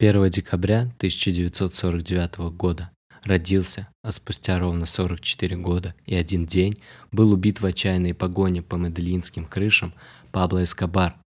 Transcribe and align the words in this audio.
1 0.00 0.30
декабря 0.30 0.90
1949 0.96 2.38
года 2.56 2.90
родился, 3.22 3.86
а 4.02 4.12
спустя 4.12 4.58
ровно 4.58 4.86
44 4.86 5.58
года 5.58 5.94
и 6.06 6.14
один 6.14 6.46
день 6.46 6.78
был 7.12 7.32
убит 7.32 7.60
в 7.60 7.66
отчаянной 7.66 8.14
погоне 8.14 8.62
по 8.62 8.76
медельинским 8.76 9.44
крышам 9.44 9.92
Пабло 10.32 10.64
Эскобар, 10.64 11.16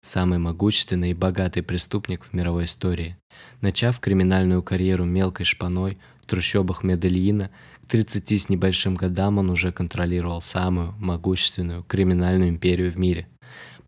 самый 0.00 0.38
могущественный 0.38 1.10
и 1.10 1.14
богатый 1.14 1.60
преступник 1.60 2.24
в 2.24 2.32
мировой 2.32 2.64
истории. 2.64 3.18
Начав 3.60 4.00
криминальную 4.00 4.62
карьеру 4.62 5.04
мелкой 5.04 5.44
шпаной 5.44 5.98
в 6.22 6.24
трущобах 6.24 6.82
Медельина, 6.82 7.50
к 7.84 7.88
30 7.90 8.40
с 8.40 8.48
небольшим 8.48 8.94
годам 8.94 9.36
он 9.36 9.50
уже 9.50 9.72
контролировал 9.72 10.40
самую 10.40 10.94
могущественную 10.98 11.82
криминальную 11.82 12.48
империю 12.48 12.90
в 12.90 12.98
мире. 12.98 13.28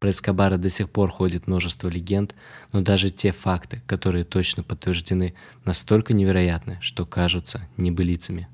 Про 0.05 0.11
Эскобара 0.11 0.59
до 0.59 0.69
сих 0.69 0.91
пор 0.91 1.09
ходит 1.09 1.47
множество 1.47 1.89
легенд, 1.89 2.35
но 2.73 2.83
даже 2.83 3.09
те 3.09 3.33
факты, 3.33 3.81
которые 3.87 4.27
точно 4.27 4.63
подтверждены, 4.63 5.33
настолько 5.65 6.13
невероятны, 6.13 6.77
что 6.83 7.07
кажутся 7.07 7.67
небылицами. 7.79 8.47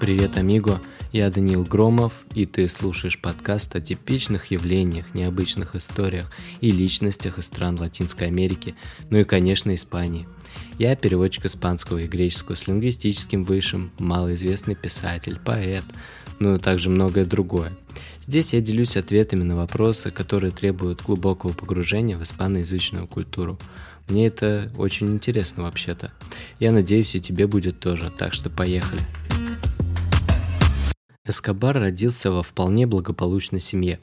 Привет, 0.00 0.38
амиго! 0.38 0.80
Я 1.12 1.28
Даниил 1.28 1.64
Громов, 1.64 2.24
и 2.34 2.46
ты 2.46 2.68
слушаешь 2.68 3.20
подкаст 3.20 3.74
о 3.74 3.80
типичных 3.80 4.52
явлениях, 4.52 5.12
необычных 5.12 5.74
историях 5.74 6.30
и 6.60 6.70
личностях 6.70 7.40
из 7.40 7.46
стран 7.46 7.80
Латинской 7.80 8.28
Америки, 8.28 8.76
ну 9.10 9.18
и, 9.18 9.24
конечно, 9.24 9.74
Испании. 9.74 10.28
Я 10.78 10.94
переводчик 10.94 11.46
испанского 11.46 11.98
и 11.98 12.06
греческого 12.06 12.54
с 12.54 12.68
лингвистическим 12.68 13.42
высшим, 13.42 13.90
малоизвестный 13.98 14.76
писатель, 14.76 15.40
поэт, 15.44 15.82
ну 16.38 16.54
и 16.54 16.60
также 16.60 16.90
многое 16.90 17.24
другое. 17.24 17.72
Здесь 18.22 18.52
я 18.52 18.60
делюсь 18.60 18.96
ответами 18.96 19.42
на 19.42 19.56
вопросы, 19.56 20.12
которые 20.12 20.52
требуют 20.52 21.02
глубокого 21.02 21.52
погружения 21.52 22.16
в 22.16 22.22
испаноязычную 22.22 23.08
культуру. 23.08 23.58
Мне 24.08 24.28
это 24.28 24.70
очень 24.78 25.08
интересно 25.08 25.64
вообще-то. 25.64 26.12
Я 26.60 26.70
надеюсь, 26.70 27.16
и 27.16 27.20
тебе 27.20 27.48
будет 27.48 27.80
тоже, 27.80 28.12
так 28.16 28.32
что 28.32 28.48
поехали. 28.48 29.02
Эскобар 31.30 31.78
родился 31.78 32.30
во 32.30 32.42
вполне 32.42 32.86
благополучной 32.86 33.60
семье. 33.60 34.00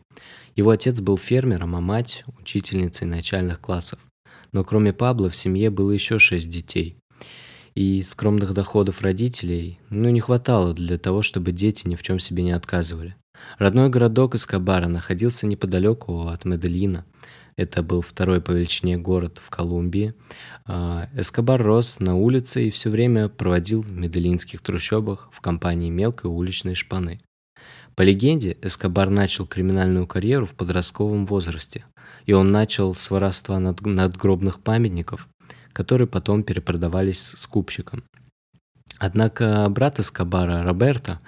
Его 0.56 0.72
отец 0.72 1.00
был 1.00 1.18
фермером, 1.18 1.76
а 1.76 1.82
мать– 1.82 2.24
учительницей 2.40 3.06
начальных 3.06 3.60
классов. 3.62 4.00
Но 4.52 4.64
кроме 4.64 4.94
Пабло 4.94 5.30
в 5.30 5.36
семье 5.36 5.70
было 5.70 5.92
еще 5.92 6.20
шесть 6.20 6.50
детей. 6.50 6.98
И 7.76 8.02
скромных 8.02 8.54
доходов 8.54 9.02
родителей 9.02 9.80
ну, 9.90 10.10
не 10.10 10.20
хватало 10.20 10.74
для 10.74 10.98
того, 10.98 11.22
чтобы 11.22 11.52
дети 11.52 11.88
ни 11.88 11.96
в 11.96 12.02
чем 12.02 12.20
себе 12.20 12.44
не 12.44 12.52
отказывали. 12.52 13.16
Родной 13.60 13.90
городок 13.90 14.34
Эскобара 14.34 14.88
находился 14.88 15.46
неподалеку 15.46 16.28
от 16.28 16.46
Медельина– 16.46 17.06
это 17.58 17.82
был 17.82 18.02
второй 18.02 18.40
по 18.40 18.52
величине 18.52 18.98
город 18.98 19.42
в 19.44 19.50
Колумбии. 19.50 20.14
А, 20.66 21.10
Эскобар 21.16 21.62
рос 21.62 22.00
на 22.00 22.16
улице 22.16 22.68
и 22.68 22.72
все 22.72 22.90
время 22.90 23.30
проводил 23.30 23.82
в 23.82 23.92
медельинских 23.92 24.62
трущобах 24.62 25.30
в 25.32 25.42
компании 25.42 25.90
мелкой 25.90 26.30
уличной 26.30 26.76
шпаны. 26.76 27.20
По 27.96 28.04
легенде, 28.04 28.56
Эскобар 28.62 29.10
начал 29.10 29.48
криминальную 29.48 30.06
карьеру 30.06 30.46
в 30.46 30.54
подростковом 30.54 31.26
возрасте, 31.26 31.84
и 32.28 32.34
он 32.34 32.52
начал 32.52 32.94
с 32.94 33.10
воровства 33.10 33.60
над, 33.60 33.82
надгробных 33.82 34.60
памятников, 34.60 35.28
которые 35.74 36.08
потом 36.08 36.44
перепродавались 36.44 37.34
скупщикам. 37.36 38.04
Однако 39.00 39.68
брат 39.70 40.00
Эскобара, 40.00 40.64
Роберто, 40.64 41.22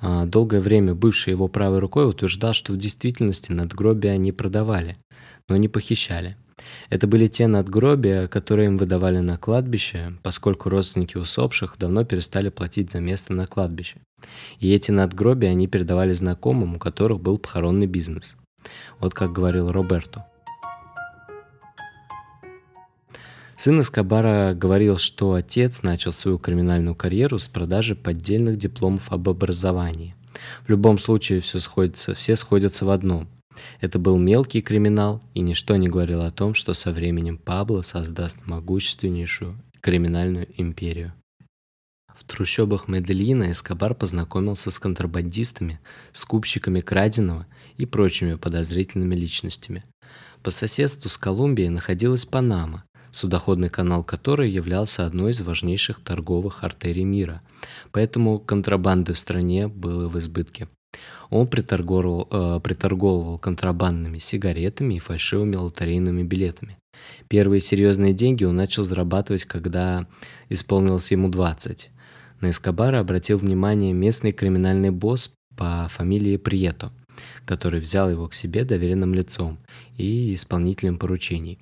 долгое 0.00 0.60
время 0.60 0.94
бывший 0.94 1.30
его 1.30 1.48
правой 1.48 1.78
рукой, 1.78 2.08
утверждал, 2.08 2.52
что 2.52 2.72
в 2.72 2.78
действительности 2.78 3.52
надгробия 3.52 4.16
не 4.16 4.32
продавали, 4.32 4.96
но 5.48 5.56
не 5.56 5.68
похищали. 5.68 6.36
Это 6.90 7.06
были 7.06 7.26
те 7.26 7.46
надгробия, 7.46 8.26
которые 8.28 8.66
им 8.66 8.78
выдавали 8.78 9.20
на 9.20 9.36
кладбище, 9.36 10.14
поскольку 10.22 10.68
родственники 10.68 11.16
усопших 11.16 11.76
давно 11.78 12.04
перестали 12.04 12.48
платить 12.48 12.90
за 12.90 13.00
место 13.00 13.32
на 13.32 13.46
кладбище. 13.46 14.00
И 14.58 14.72
эти 14.72 14.90
надгробия 14.90 15.50
они 15.50 15.68
передавали 15.68 16.12
знакомым, 16.12 16.76
у 16.76 16.78
которых 16.78 17.20
был 17.20 17.38
похоронный 17.38 17.86
бизнес. 17.86 18.36
Вот 18.98 19.14
как 19.14 19.32
говорил 19.32 19.70
Роберто. 19.70 20.26
Сын 23.58 23.80
Эскобара 23.80 24.54
говорил, 24.54 24.98
что 24.98 25.32
отец 25.32 25.82
начал 25.82 26.12
свою 26.12 26.38
криминальную 26.38 26.94
карьеру 26.94 27.40
с 27.40 27.48
продажи 27.48 27.96
поддельных 27.96 28.56
дипломов 28.56 29.10
об 29.10 29.28
образовании. 29.28 30.14
В 30.64 30.70
любом 30.70 30.96
случае 31.00 31.40
все 31.40 31.58
сходится, 31.58 32.14
все 32.14 32.36
сходятся 32.36 32.84
в 32.84 32.90
одном. 32.90 33.26
Это 33.80 33.98
был 33.98 34.16
мелкий 34.16 34.60
криминал, 34.60 35.20
и 35.34 35.40
ничто 35.40 35.74
не 35.74 35.88
говорило 35.88 36.28
о 36.28 36.30
том, 36.30 36.54
что 36.54 36.72
со 36.72 36.92
временем 36.92 37.36
Пабло 37.36 37.82
создаст 37.82 38.46
могущественнейшую 38.46 39.60
криминальную 39.80 40.46
империю. 40.56 41.12
В 42.14 42.22
трущобах 42.22 42.86
Медельина 42.86 43.50
Эскобар 43.50 43.96
познакомился 43.96 44.70
с 44.70 44.78
контрабандистами, 44.78 45.80
скупщиками 46.12 46.78
краденого 46.78 47.48
и 47.76 47.86
прочими 47.86 48.34
подозрительными 48.34 49.16
личностями. 49.16 49.84
По 50.44 50.50
соседству 50.50 51.08
с 51.08 51.18
Колумбией 51.18 51.68
находилась 51.68 52.24
Панама, 52.24 52.84
судоходный 53.10 53.68
канал 53.68 54.04
которой 54.04 54.50
являлся 54.50 55.06
одной 55.06 55.32
из 55.32 55.40
важнейших 55.40 56.00
торговых 56.00 56.64
артерий 56.64 57.04
мира, 57.04 57.42
поэтому 57.92 58.38
контрабанды 58.38 59.12
в 59.12 59.18
стране 59.18 59.68
было 59.68 60.08
в 60.08 60.18
избытке. 60.18 60.68
Он 61.30 61.46
приторговывал, 61.46 62.28
э, 62.30 62.60
приторговывал 62.60 63.38
контрабандными 63.38 64.18
сигаретами 64.18 64.94
и 64.94 64.98
фальшивыми 64.98 65.56
лотерейными 65.56 66.22
билетами. 66.22 66.78
Первые 67.28 67.60
серьезные 67.60 68.14
деньги 68.14 68.44
он 68.44 68.56
начал 68.56 68.82
зарабатывать, 68.82 69.44
когда 69.44 70.06
исполнилось 70.48 71.10
ему 71.10 71.28
20. 71.28 71.90
На 72.40 72.50
Эскобара 72.50 73.00
обратил 73.00 73.38
внимание 73.38 73.92
местный 73.92 74.32
криминальный 74.32 74.90
босс 74.90 75.30
по 75.56 75.88
фамилии 75.90 76.36
Прието, 76.36 76.92
который 77.44 77.80
взял 77.80 78.10
его 78.10 78.28
к 78.28 78.34
себе 78.34 78.64
доверенным 78.64 79.12
лицом 79.12 79.58
и 79.96 80.34
исполнителем 80.34 80.98
поручений. 80.98 81.58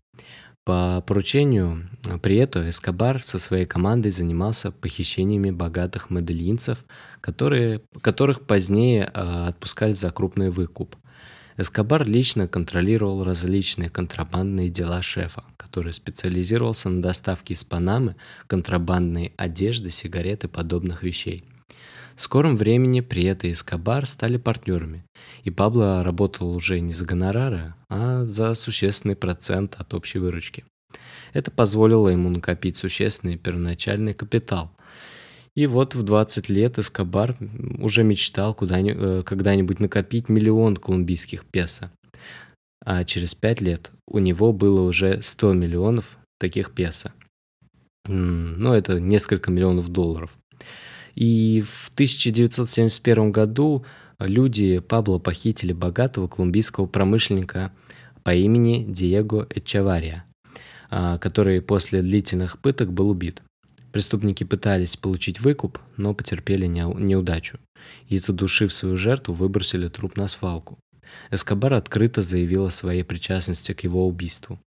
По 0.67 1.01
поручению 1.07 1.89
Прието 2.23 2.69
Эскобар 2.69 3.23
со 3.23 3.39
своей 3.39 3.67
командой 3.67 4.11
занимался 4.11 4.73
похищениями 4.73 5.53
богатых 5.53 6.11
медельинцев, 6.11 6.85
которые, 7.21 7.83
которых 8.01 8.41
позднее 8.41 9.09
э, 9.15 9.47
отпускали 9.47 9.93
за 9.93 10.11
крупный 10.11 10.51
выкуп. 10.51 10.97
Эскобар 11.57 12.05
лично 12.05 12.49
контролировал 12.49 13.23
различные 13.23 13.91
контрабандные 13.91 14.69
дела 14.69 15.03
шефа, 15.03 15.45
который 15.57 15.93
специализировался 15.93 16.89
на 16.89 17.01
доставке 17.01 17.55
из 17.55 17.63
Панамы 17.63 18.17
контрабандной 18.49 19.35
одежды, 19.37 19.91
сигарет 19.91 20.43
и 20.43 20.49
подобных 20.49 21.05
вещей. 21.05 21.45
В 22.17 22.23
скором 22.23 22.57
времени 22.57 23.01
Приета 23.01 23.47
и 23.47 23.53
Эскобар 23.53 24.07
стали 24.07 24.39
партнерами, 24.39 25.05
и 25.45 25.51
Пабло 25.51 26.03
работал 26.03 26.51
уже 26.51 26.81
не 26.81 26.95
за 26.95 27.05
гонорары, 27.05 27.75
а 27.91 28.25
за 28.25 28.55
существенный 28.55 29.17
процент 29.17 29.75
от 29.79 29.93
общей 29.93 30.19
выручки. 30.19 30.65
Это 31.35 31.51
позволило 31.51 32.09
ему 32.09 32.31
накопить 32.31 32.79
существенный 32.79 33.37
первоначальный 33.37 34.15
капитал. 34.15 34.73
И 35.55 35.67
вот 35.67 35.95
в 35.95 36.03
20 36.03 36.49
лет 36.49 36.79
Эскобар 36.79 37.37
уже 37.79 38.03
мечтал 38.03 38.57
э, 38.59 39.23
когда-нибудь 39.23 39.81
накопить 39.81 40.31
миллион 40.31 40.77
колумбийских 40.77 41.45
песо. 41.45 41.93
А 42.83 43.05
через 43.05 43.35
5 43.35 43.61
лет 43.61 43.91
у 44.07 44.19
него 44.19 44.55
было 44.55 44.81
уже 44.83 45.21
100 45.23 45.53
миллионов 45.53 46.19
таких 46.39 46.73
песо. 46.73 47.13
Ну, 48.07 48.73
это 48.73 49.01
несколько 49.01 49.51
миллионов 49.51 49.89
долларов. 49.89 50.36
И 51.17 51.63
в 51.63 51.91
1971 51.95 53.33
году 53.33 53.85
люди 54.21 54.79
Пабло 54.79 55.19
похитили 55.19 55.73
богатого 55.73 56.29
колумбийского 56.29 56.87
промышленника 56.87 57.73
по 58.23 58.35
имени 58.35 58.85
Диего 58.85 59.47
Эчавария, 59.51 60.25
а, 60.91 61.19
который 61.19 61.61
после 61.63 62.03
длительных 62.03 62.59
пыток 62.61 62.93
был 62.93 63.09
убит. 63.09 63.43
Преступники 63.93 64.45
пытались 64.45 64.97
получить 64.97 65.41
выкуп, 65.41 65.79
но 65.97 66.13
потерпели 66.13 66.67
неудачу 66.67 67.59
и, 68.09 68.19
задушив 68.19 68.73
свою 68.73 68.97
жертву, 68.99 69.33
выбросили 69.33 69.89
труп 69.89 70.17
на 70.17 70.29
свалку. 70.29 70.79
Эскобар 71.31 71.75
открыто 71.75 72.21
заявил 72.21 72.67
о 72.67 72.71
своей 72.71 73.05
причастности 73.05 73.73
к 73.73 73.85
его 73.85 74.07
убийству. 74.07 74.61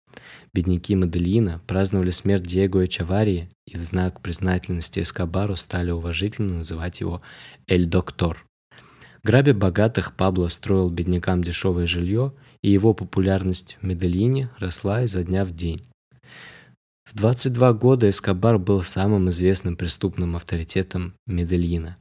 Бедняки 0.53 0.95
Медельина 0.95 1.61
праздновали 1.67 2.11
смерть 2.11 2.43
Диего 2.43 2.85
Эчаварии 2.85 3.49
и 3.65 3.77
в 3.77 3.81
знак 3.81 4.21
признательности 4.21 5.01
Эскобару 5.01 5.55
стали 5.55 5.91
уважительно 5.91 6.55
называть 6.59 6.99
его 6.99 7.21
«Эль 7.67 7.85
Доктор». 7.85 8.45
Грабя 9.23 9.53
богатых, 9.53 10.15
Пабло 10.15 10.47
строил 10.47 10.89
беднякам 10.89 11.43
дешевое 11.43 11.85
жилье, 11.85 12.33
и 12.61 12.71
его 12.71 12.93
популярность 12.93 13.77
в 13.81 13.85
Медельине 13.85 14.49
росла 14.57 15.03
изо 15.03 15.23
дня 15.23 15.43
в 15.43 15.53
день. 15.53 15.81
В 17.03 17.15
22 17.15 17.73
года 17.73 18.09
Эскобар 18.09 18.57
был 18.57 18.81
самым 18.83 19.29
известным 19.29 19.75
преступным 19.75 20.35
авторитетом 20.35 21.13
Медельина. 21.25 21.97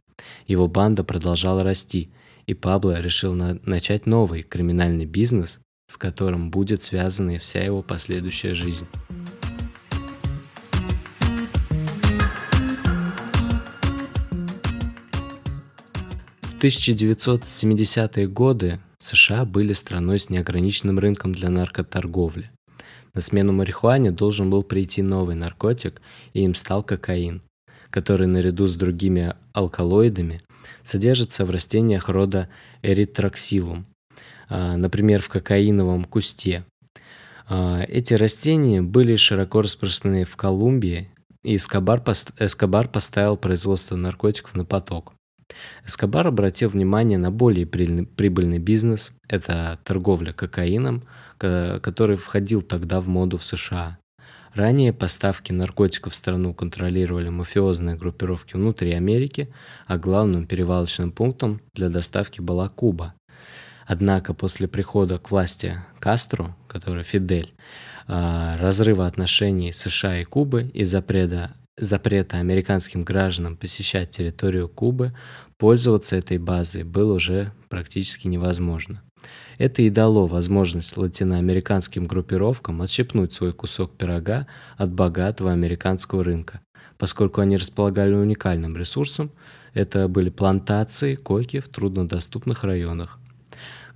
Его 0.46 0.66
банда 0.68 1.04
продолжала 1.04 1.62
расти, 1.62 2.10
и 2.46 2.54
Пабло 2.54 3.00
решил 3.00 3.34
на 3.34 3.58
начать 3.64 4.06
новый 4.06 4.42
криминальный 4.42 5.04
бизнес, 5.04 5.60
с 5.86 5.96
которым 5.96 6.50
будет 6.50 6.82
связана 6.82 7.38
вся 7.38 7.62
его 7.62 7.82
последующая 7.82 8.54
жизнь. 8.54 8.86
В 16.42 16.58
1970-е 16.58 18.28
годы 18.28 18.80
США 18.98 19.44
были 19.44 19.72
страной 19.74 20.18
с 20.18 20.30
неограниченным 20.30 20.98
рынком 20.98 21.34
для 21.34 21.50
наркоторговли. 21.50 22.50
На 23.12 23.20
смену 23.20 23.52
марихуане 23.52 24.10
должен 24.10 24.50
был 24.50 24.62
прийти 24.62 25.02
новый 25.02 25.36
наркотик, 25.36 26.00
и 26.32 26.42
им 26.42 26.54
стал 26.54 26.82
кокаин, 26.82 27.42
который 27.90 28.26
наряду 28.26 28.66
с 28.66 28.74
другими 28.74 29.34
алкалоидами 29.52 30.42
содержится 30.82 31.44
в 31.44 31.50
растениях 31.50 32.08
рода 32.08 32.48
эритроксилум, 32.82 33.86
например, 34.48 35.20
в 35.22 35.28
кокаиновом 35.28 36.04
кусте. 36.04 36.64
А, 37.48 37.82
эти 37.88 38.14
растения 38.14 38.82
были 38.82 39.16
широко 39.16 39.62
распространены 39.62 40.24
в 40.24 40.36
Колумбии, 40.36 41.10
и 41.42 41.56
Эскобар, 41.56 42.02
Эскобар 42.38 42.88
поставил 42.88 43.36
производство 43.36 43.94
наркотиков 43.96 44.54
на 44.54 44.64
поток. 44.64 45.12
Эскобар 45.86 46.26
обратил 46.26 46.70
внимание 46.70 47.18
на 47.18 47.30
более 47.30 47.66
прибыльный 47.66 48.58
бизнес– 48.58 49.12
это 49.28 49.78
торговля 49.84 50.32
кокаином, 50.32 51.04
который 51.38 52.16
входил 52.16 52.62
тогда 52.62 52.98
в 52.98 53.06
моду 53.06 53.38
в 53.38 53.44
США. 53.44 53.98
Ранее 54.54 54.92
поставки 54.92 55.52
наркотиков 55.52 56.14
в 56.14 56.16
страну 56.16 56.54
контролировали 56.54 57.28
мафиозные 57.28 57.94
группировки 57.94 58.56
внутри 58.56 58.92
Америки, 58.92 59.52
а 59.86 59.98
главным 59.98 60.46
перевалочным 60.46 61.12
пунктом 61.12 61.60
для 61.74 61.90
доставки 61.90 62.40
была 62.40 62.68
Куба. 62.68 63.14
Однако 63.86 64.34
после 64.34 64.66
прихода 64.66 65.18
к 65.18 65.30
власти 65.30 65.80
Кастро, 66.00 66.56
который 66.66 67.04
Фидель, 67.04 67.54
а, 68.08 68.56
разрыва 68.58 69.06
отношений 69.06 69.72
США 69.72 70.20
и 70.20 70.24
Кубы 70.24 70.64
и 70.74 70.84
запрета, 70.84 71.52
запрета 71.78 72.38
американским 72.38 73.04
гражданам 73.04 73.56
посещать 73.56 74.10
территорию 74.10 74.68
Кубы, 74.68 75.14
пользоваться 75.56 76.16
этой 76.16 76.38
базой 76.38 76.82
было 76.82 77.14
уже 77.14 77.52
практически 77.68 78.26
невозможно. 78.26 79.02
Это 79.58 79.82
и 79.82 79.90
дало 79.90 80.26
возможность 80.26 80.96
латиноамериканским 80.96 82.06
группировкам 82.06 82.82
отщепнуть 82.82 83.32
свой 83.32 83.52
кусок 83.52 83.96
пирога 83.96 84.46
от 84.76 84.92
богатого 84.92 85.52
американского 85.52 86.22
рынка, 86.24 86.60
поскольку 86.98 87.40
они 87.40 87.56
располагали 87.56 88.14
уникальным 88.14 88.76
ресурсом, 88.76 89.30
это 89.74 90.08
были 90.08 90.30
плантации 90.30 91.14
коки 91.14 91.60
в 91.60 91.68
труднодоступных 91.68 92.64
районах. 92.64 93.18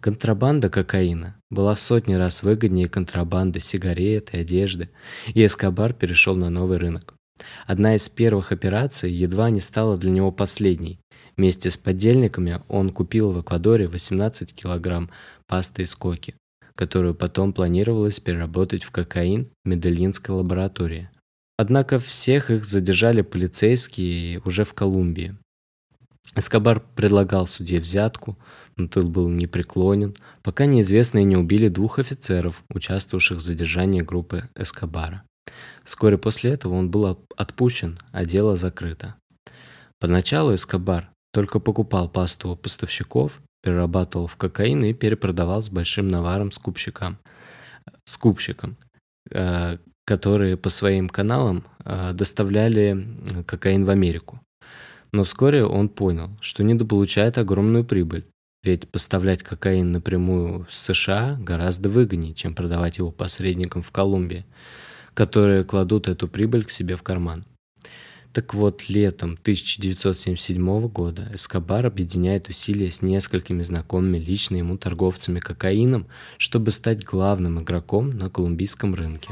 Контрабанда 0.01 0.71
кокаина 0.71 1.37
была 1.51 1.75
в 1.75 1.81
сотни 1.81 2.15
раз 2.15 2.43
выгоднее 2.43 2.89
контрабанды 2.89 3.61
сигарет 3.61 4.33
и 4.33 4.39
одежды, 4.39 4.89
и 5.35 5.45
Эскобар 5.45 5.93
перешел 5.93 6.37
на 6.37 6.49
новый 6.49 6.79
рынок. 6.79 7.15
Одна 7.67 7.97
из 7.97 8.09
первых 8.09 8.51
операций 8.51 9.13
едва 9.13 9.51
не 9.51 9.61
стала 9.61 9.99
для 9.99 10.11
него 10.11 10.33
последней. 10.33 11.01
Вместе 11.37 11.71
с 11.71 11.77
подельниками 11.77 12.61
он 12.69 12.91
купил 12.91 13.31
в 13.31 13.43
Эквадоре 13.43 13.89
18 13.89 14.55
килограмм 14.55 15.11
пасты 15.47 15.83
из 15.83 15.95
коки, 15.95 16.35
которую 16.75 17.15
потом 17.15 17.53
планировалось 17.53 18.21
переработать 18.21 18.85
в 18.85 18.91
кокаин 18.91 19.51
в 19.65 19.69
Медельинской 19.69 20.35
лаборатории. 20.35 21.11
Однако 21.59 21.99
всех 21.99 22.51
их 22.51 22.65
задержали 22.65 23.21
полицейские 23.21 24.41
уже 24.47 24.65
в 24.65 24.73
Колумбии. 24.73 25.37
Эскобар 26.37 26.81
предлагал 26.81 27.47
судье 27.47 27.81
взятку, 27.81 28.39
но 28.77 28.89
тот 28.89 29.07
был 29.07 29.29
непреклонен, 29.29 30.15
пока 30.43 30.67
неизвестные 30.67 31.25
не 31.25 31.37
убили 31.37 31.69
двух 31.69 31.99
офицеров, 31.99 32.63
участвовавших 32.73 33.39
в 33.39 33.43
задержании 33.43 34.01
группы 34.01 34.49
Эскобара. 34.55 35.23
Вскоре 35.85 36.19
после 36.19 36.53
этого 36.53 36.75
он 36.75 36.91
был 36.91 37.25
отпущен, 37.37 37.97
а 38.13 38.25
дело 38.25 38.57
закрыто. 38.57 39.17
Поначалу 39.99 40.55
Эскобар 40.55 41.11
только 41.33 41.61
покупал 41.61 42.09
пасту 42.09 42.51
у 42.51 42.57
поставщиков, 42.57 43.41
перерабатывал 43.63 44.27
в 44.27 44.37
кокаин 44.37 44.85
и 44.85 44.95
перепродавал 44.95 45.63
с 45.63 45.69
большим 45.69 46.09
наваром 46.09 46.51
скупщикам, 46.51 47.19
скупщикам, 48.05 48.77
э, 49.31 49.79
которые 50.07 50.57
по 50.57 50.71
своим 50.71 51.09
каналам 51.09 51.65
э, 51.85 52.13
доставляли 52.15 53.07
кокаин 53.47 53.85
в 53.85 53.91
Америку. 53.91 54.41
Но 55.13 55.25
вскоре 55.25 55.65
он 55.65 55.89
понял, 55.89 56.31
что 56.41 56.63
недополучает 56.63 57.37
огромную 57.37 57.85
прибыль, 57.85 58.27
ведь 58.63 58.89
поставлять 58.89 59.43
кокаин 59.43 59.93
напрямую 59.93 60.67
в 60.69 60.73
США 60.75 61.37
гораздо 61.41 61.89
выгоднее, 61.89 62.35
чем 62.35 62.55
продавать 62.55 62.99
его 62.99 63.11
посредникам 63.11 63.83
в 63.83 63.91
Колумбии, 63.91 64.45
которые 65.15 65.65
кладут 65.65 66.09
эту 66.09 66.29
прибыль 66.29 66.65
к 66.65 66.71
себе 66.71 66.97
в 66.97 67.03
карман. 67.03 67.45
Так 68.33 68.55
вот, 68.55 68.89
летом 68.89 69.33
1977 69.43 70.87
года 70.89 71.29
Эскобар 71.35 71.87
объединяет 71.87 72.49
усилия 72.49 72.91
с 72.91 73.03
несколькими 73.03 73.61
знакомыми 73.61 74.19
лично 74.19 74.57
ему 74.57 74.79
торговцами 74.79 75.41
кокаином, 75.41 76.07
чтобы 76.39 76.71
стать 76.71 77.05
главным 77.05 77.61
игроком 77.61 78.11
на 78.11 78.31
колумбийском 78.31 78.95
рынке. 78.95 79.31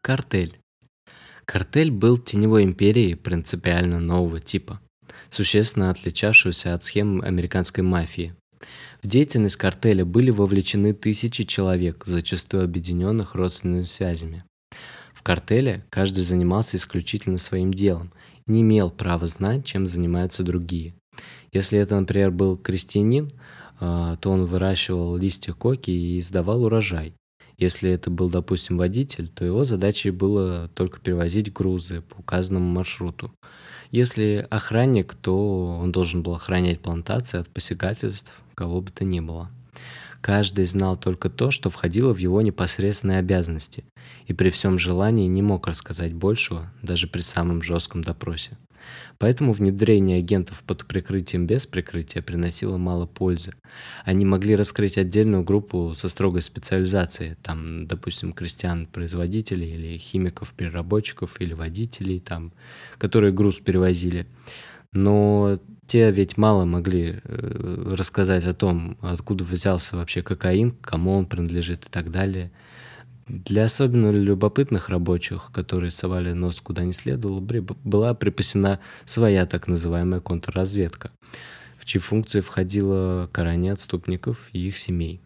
Картель. 0.00 0.58
Картель 1.44 1.92
был 1.92 2.18
теневой 2.18 2.64
империей 2.64 3.14
принципиально 3.14 4.00
нового 4.00 4.40
типа, 4.40 4.80
существенно 5.32 5.90
отличавшегося 5.90 6.74
от 6.74 6.84
схем 6.84 7.22
американской 7.22 7.82
мафии. 7.82 8.34
В 9.02 9.08
деятельность 9.08 9.56
картеля 9.56 10.04
были 10.04 10.30
вовлечены 10.30 10.94
тысячи 10.94 11.42
человек, 11.44 12.04
зачастую 12.06 12.62
объединенных 12.62 13.34
родственными 13.34 13.82
связями. 13.82 14.44
В 15.12 15.22
картеле 15.22 15.84
каждый 15.90 16.22
занимался 16.22 16.76
исключительно 16.76 17.38
своим 17.38 17.72
делом 17.72 18.12
не 18.46 18.62
имел 18.62 18.90
права 18.90 19.26
знать, 19.26 19.64
чем 19.64 19.86
занимаются 19.86 20.42
другие. 20.42 20.94
Если 21.52 21.78
это, 21.78 21.98
например, 21.98 22.30
был 22.30 22.56
крестьянин, 22.56 23.30
а, 23.78 24.16
то 24.16 24.30
он 24.30 24.44
выращивал 24.44 25.16
листья 25.16 25.52
коки 25.52 25.90
и 25.90 26.20
сдавал 26.22 26.64
урожай. 26.64 27.14
Если 27.58 27.90
это 27.90 28.10
был, 28.10 28.30
допустим, 28.30 28.78
водитель, 28.78 29.28
то 29.28 29.44
его 29.44 29.64
задачей 29.64 30.10
было 30.10 30.68
только 30.74 31.00
перевозить 31.00 31.52
грузы 31.52 32.00
по 32.00 32.20
указанному 32.20 32.70
маршруту. 32.72 33.32
Если 33.90 34.46
охранник, 34.50 35.14
то 35.14 35.78
он 35.80 35.92
должен 35.92 36.22
был 36.22 36.34
охранять 36.34 36.80
плантации 36.80 37.38
от 37.38 37.48
посягательств 37.48 38.32
кого 38.54 38.80
бы 38.80 38.90
то 38.90 39.04
ни 39.04 39.20
было. 39.20 39.50
Каждый 40.22 40.66
знал 40.66 40.96
только 40.96 41.28
то, 41.28 41.50
что 41.50 41.68
входило 41.68 42.14
в 42.14 42.18
его 42.18 42.40
непосредственные 42.42 43.18
обязанности, 43.18 43.84
и 44.26 44.32
при 44.32 44.50
всем 44.50 44.78
желании 44.78 45.26
не 45.26 45.42
мог 45.42 45.66
рассказать 45.66 46.14
большего, 46.14 46.72
даже 46.80 47.08
при 47.08 47.22
самом 47.22 47.60
жестком 47.60 48.02
допросе. 48.02 48.56
Поэтому 49.18 49.52
внедрение 49.52 50.18
агентов 50.18 50.62
под 50.64 50.86
прикрытием 50.86 51.46
без 51.46 51.66
прикрытия 51.66 52.22
приносило 52.22 52.76
мало 52.76 53.06
пользы. 53.06 53.52
Они 54.04 54.24
могли 54.24 54.54
раскрыть 54.54 54.96
отдельную 54.96 55.42
группу 55.42 55.94
со 55.96 56.08
строгой 56.08 56.42
специализацией, 56.42 57.36
там, 57.42 57.88
допустим, 57.88 58.32
крестьян-производителей 58.32 59.74
или 59.74 59.98
химиков-переработчиков 59.98 61.40
или 61.40 61.52
водителей, 61.52 62.20
там, 62.20 62.52
которые 62.98 63.32
груз 63.32 63.56
перевозили. 63.56 64.26
Но 64.92 65.58
те 65.92 66.10
ведь 66.10 66.38
мало 66.38 66.64
могли 66.64 67.20
э, 67.22 67.94
рассказать 67.94 68.46
о 68.46 68.54
том, 68.54 68.96
откуда 69.02 69.44
взялся 69.44 69.94
вообще 69.94 70.22
кокаин, 70.22 70.70
кому 70.80 71.18
он 71.18 71.26
принадлежит 71.26 71.84
и 71.84 71.90
так 71.90 72.10
далее. 72.10 72.50
Для 73.28 73.64
особенно 73.64 74.10
любопытных 74.10 74.88
рабочих, 74.88 75.50
которые 75.52 75.90
совали 75.90 76.32
нос 76.32 76.62
куда 76.62 76.84
не 76.84 76.94
следовало, 76.94 77.40
была 77.40 78.14
припасена 78.14 78.80
своя 79.04 79.44
так 79.44 79.68
называемая 79.68 80.20
контрразведка, 80.20 81.10
в 81.76 81.84
чьи 81.84 82.00
функции 82.00 82.40
входило 82.40 83.28
карание 83.30 83.74
отступников 83.74 84.48
и 84.54 84.68
их 84.68 84.78
семей. 84.78 85.20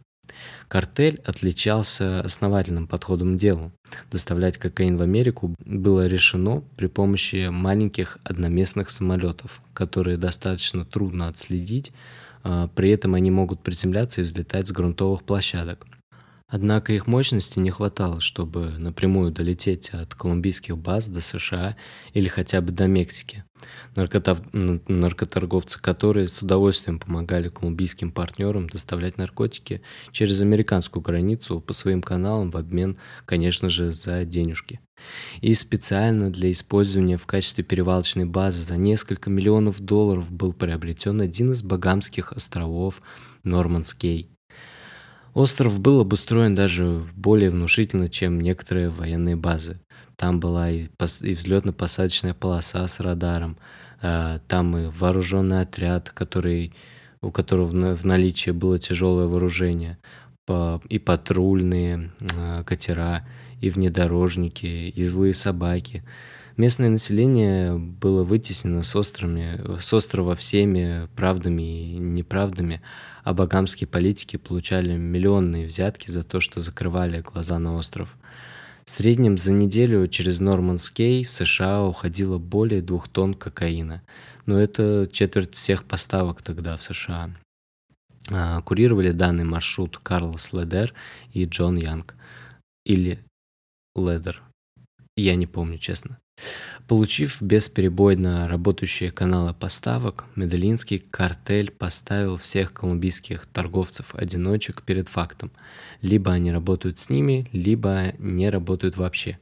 Картель 0.69 1.21
отличался 1.25 2.21
основательным 2.21 2.87
подходом 2.87 3.37
к 3.37 3.41
делу. 3.41 3.73
Доставлять 4.11 4.59
кокаин 4.59 4.97
в 4.97 5.03
Америку 5.03 5.55
было 5.65 6.07
решено 6.07 6.63
при 6.77 6.87
помощи 6.87 7.49
маленьких 7.49 8.19
одноместных 8.25 8.91
самолетов, 8.91 9.63
которые 9.75 10.17
достаточно 10.17 10.85
трудно 10.85 11.29
отследить, 11.29 11.93
а, 12.43 12.69
при 12.69 12.91
этом 12.91 13.15
они 13.15 13.31
могут 13.31 13.63
приземляться 13.63 14.21
и 14.21 14.25
взлетать 14.25 14.67
с 14.67 14.73
грунтовых 14.73 15.23
площадок. 15.23 15.87
Однако 16.49 16.93
их 16.93 17.09
мощности 17.09 17.59
не 17.59 17.71
хватало, 17.71 18.21
чтобы 18.21 18.71
напрямую 18.79 19.33
долететь 19.33 19.91
от 19.91 20.15
колумбийских 20.15 20.79
баз 20.79 21.09
до 21.09 21.21
США 21.21 21.77
или 22.13 22.29
хотя 22.29 22.61
бы 22.61 22.71
до 22.71 22.87
Мексики. 22.87 23.45
Наркотов... 23.97 24.43
Наркоторговцы, 24.53 25.81
которые 25.81 26.29
с 26.29 26.41
удовольствием 26.43 27.01
помогали 27.01 27.49
колумбийским 27.49 28.13
партнерам 28.13 28.69
доставлять 28.69 29.19
наркотики 29.19 29.83
через 30.13 30.41
американскую 30.41 31.03
границу 31.03 31.61
по 31.61 31.73
своим 31.73 32.01
каналам 32.01 32.53
в 32.53 32.57
обмен, 32.57 32.97
конечно 33.25 33.69
же, 33.69 33.91
за 33.91 34.25
денежки. 34.25 34.79
И 35.41 35.53
специально 35.55 36.31
для 36.31 36.53
использования 36.53 37.17
в 37.17 37.27
качестве 37.27 37.65
перевалочной 37.65 38.25
базы 38.25 38.63
за 38.63 38.77
несколько 38.77 39.31
миллионов 39.31 39.81
долларов 39.81 40.31
был 40.31 40.53
приобретен 40.53 41.21
один 41.21 41.53
из 41.53 41.65
Багамских 41.65 42.33
островов 42.33 43.03
Нормандскей. 43.43 44.36
Остров 45.37 45.81
был 45.81 46.01
обустроен 46.01 46.55
даже 46.55 47.05
более 47.15 47.51
внушительно, 47.51 48.09
чем 48.09 48.41
некоторые 48.41 48.89
военные 48.89 49.37
базы. 49.37 49.79
Там 50.17 50.41
была 50.41 50.71
и, 50.71 50.85
и 50.85 51.35
взлетно-посадочная 51.35 52.33
полоса 52.33 52.89
с 52.89 53.01
радаром, 53.01 53.59
э, 54.01 54.39
там 54.49 54.75
и 54.79 54.87
вооруженный 54.87 55.61
отряд, 55.61 56.09
который, 56.09 56.73
у 57.21 57.31
которого 57.31 57.95
в, 57.95 58.07
наличии 58.07 58.51
было 58.51 58.79
тяжелое 58.79 59.27
вооружение, 59.27 59.99
и 60.89 60.99
патрульные 60.99 62.13
э, 62.35 62.65
катера, 62.65 63.29
и 63.61 63.69
внедорожники, 63.69 64.65
и 64.65 65.05
злые 65.05 65.35
собаки. 65.35 66.03
Местное 66.57 66.89
население 66.89 67.77
было 67.77 68.25
вытеснено 68.25 68.83
с, 68.83 68.97
острами, 68.97 69.79
с 69.79 69.93
острова 69.93 70.35
всеми 70.35 71.07
правдами 71.15 71.93
и 71.93 71.99
неправдами, 71.99 72.81
а 73.25 73.35
багамские 73.35 73.87
политики 73.87 74.39
получали 74.39 74.97
миллионные 74.97 75.67
взятки 75.67 76.11
за 76.11 76.25
то, 76.25 76.41
что 76.41 76.61
закрывали 76.61 77.21
глаза 77.21 77.59
на 77.59 77.77
остров. 77.77 78.17
В 78.87 78.91
среднем 78.91 79.37
за 79.37 79.53
неделю 79.53 80.07
через 80.07 80.41
Нормандскей 80.41 81.25
в 81.25 81.31
США 81.31 81.83
уходило 81.83 82.39
более 82.39 82.81
двух 82.81 83.09
тонн 83.09 83.35
кокаина. 83.35 84.03
Но 84.47 84.59
это 84.59 85.11
четверть 85.13 85.55
всех 85.55 85.85
поставок 85.85 86.41
тогда 86.41 86.77
в 86.77 86.83
США. 86.85 87.31
А, 88.31 88.63
курировали 88.63 89.11
данный 89.11 89.45
маршрут 89.45 89.99
Карлос 89.99 90.53
Ледер 90.53 90.95
и 91.33 91.45
Джон 91.45 91.77
Янг. 91.77 92.15
Или 92.85 93.19
Ледер. 93.97 94.46
Я 95.17 95.35
не 95.37 95.47
помню, 95.47 95.79
честно. 95.79 96.19
Получив 96.87 97.41
бесперебойно 97.41 98.47
работающие 98.47 99.11
каналы 99.11 99.55
поставок, 99.55 100.27
Медellинский 100.37 100.99
картель 100.99 101.71
поставил 101.71 102.37
всех 102.37 102.75
колумбийских 102.75 103.47
торговцев-одиночек 103.47 104.83
перед 104.83 105.09
фактом. 105.09 105.51
Либо 106.03 106.33
они 106.33 106.53
работают 106.53 106.99
с 106.99 107.09
ними, 107.09 107.49
либо 107.53 108.13
не 108.19 108.51
работают 108.51 108.99
вообще. 108.99 109.39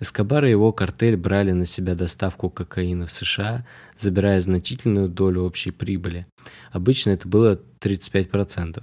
Эскобар 0.00 0.44
и 0.44 0.50
его 0.50 0.72
картель 0.72 1.16
брали 1.16 1.52
на 1.52 1.66
себя 1.66 1.94
доставку 1.94 2.50
кокаина 2.50 3.06
в 3.06 3.10
США, 3.10 3.66
забирая 3.96 4.40
значительную 4.40 5.08
долю 5.08 5.42
общей 5.42 5.70
прибыли. 5.70 6.26
Обычно 6.70 7.10
это 7.10 7.26
было 7.26 7.60
35%. 7.80 8.82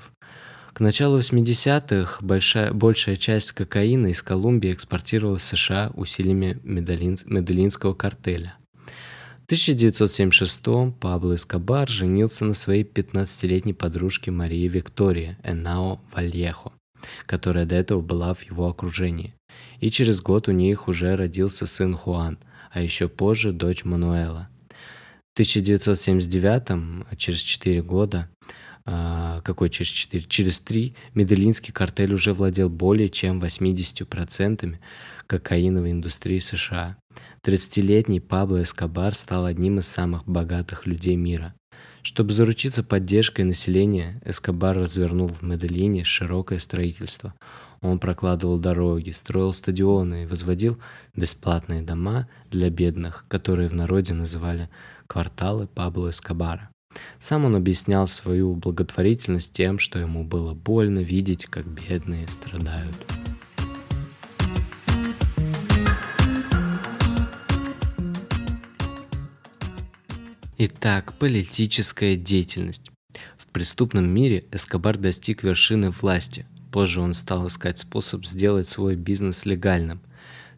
К 0.73 0.79
началу 0.79 1.19
80-х 1.19 2.19
большая, 2.25 2.71
большая 2.71 3.17
часть 3.17 3.51
кокаина 3.51 4.07
из 4.07 4.21
Колумбии 4.21 4.71
экспортировалась 4.71 5.41
в 5.41 5.45
США 5.45 5.91
усилиями 5.95 6.59
Медellин, 6.63 7.17
Медellинского 7.25 7.93
картеля. 7.93 8.55
В 9.45 9.51
1976-м 9.51 10.93
Пабло 10.93 11.35
Эскобар 11.35 11.89
женился 11.89 12.45
на 12.45 12.53
своей 12.53 12.85
15-летней 12.85 13.73
подружке 13.73 14.31
Марии 14.31 14.69
Виктории 14.69 15.35
Энао 15.43 15.99
Вальехо, 16.13 16.71
которая 17.25 17.65
до 17.65 17.75
этого 17.75 17.99
была 18.01 18.33
в 18.33 18.43
его 18.43 18.69
окружении. 18.69 19.33
И 19.81 19.91
через 19.91 20.21
год 20.21 20.47
у 20.47 20.53
них 20.53 20.87
уже 20.87 21.17
родился 21.17 21.67
сын 21.67 21.93
Хуан, 21.93 22.39
а 22.71 22.81
еще 22.81 23.09
позже 23.09 23.51
дочь 23.51 23.83
Мануэла. 23.83 24.47
В 25.33 25.39
1979-м, 25.39 27.07
через 27.17 27.39
4 27.39 27.81
года, 27.81 28.29
какой 28.83 29.69
через 29.69 29.91
4, 29.91 30.23
через 30.23 30.59
3 30.61 30.95
Медellинский 31.13 31.71
картель 31.71 32.13
уже 32.13 32.33
владел 32.33 32.69
более 32.69 33.09
чем 33.09 33.41
80% 33.41 34.77
кокаиновой 35.27 35.91
индустрии 35.91 36.39
США. 36.39 36.97
30-летний 37.43 38.19
Пабло 38.19 38.63
Эскобар 38.63 39.13
стал 39.15 39.45
одним 39.45 39.79
из 39.79 39.87
самых 39.87 40.25
богатых 40.25 40.85
людей 40.85 41.15
мира. 41.15 41.53
Чтобы 42.03 42.33
заручиться 42.33 42.83
поддержкой 42.83 43.45
населения, 43.45 44.19
Эскобар 44.25 44.75
развернул 44.75 45.27
в 45.27 45.43
Медellине 45.43 46.03
широкое 46.03 46.57
строительство. 46.57 47.35
Он 47.81 47.99
прокладывал 47.99 48.57
дороги, 48.57 49.11
строил 49.11 49.53
стадионы 49.53 50.23
и 50.23 50.25
возводил 50.25 50.79
бесплатные 51.15 51.83
дома 51.83 52.27
для 52.49 52.71
бедных, 52.71 53.25
которые 53.27 53.69
в 53.69 53.73
народе 53.73 54.13
называли 54.13 54.69
кварталы 55.05 55.67
Пабло 55.67 56.09
Эскобара. 56.09 56.70
Сам 57.19 57.45
он 57.45 57.55
объяснял 57.55 58.07
свою 58.07 58.55
благотворительность 58.55 59.53
тем, 59.53 59.79
что 59.79 59.99
ему 59.99 60.23
было 60.23 60.53
больно 60.53 60.99
видеть, 60.99 61.45
как 61.45 61.65
бедные 61.67 62.27
страдают. 62.27 62.95
Итак, 70.63 71.13
политическая 71.13 72.15
деятельность. 72.15 72.91
В 73.35 73.47
преступном 73.47 74.07
мире 74.07 74.45
Эскобар 74.51 74.95
достиг 74.97 75.41
вершины 75.41 75.89
власти. 75.89 76.45
Позже 76.71 77.01
он 77.01 77.15
стал 77.15 77.47
искать 77.47 77.79
способ 77.79 78.25
сделать 78.27 78.67
свой 78.67 78.95
бизнес 78.95 79.45
легальным. 79.45 80.01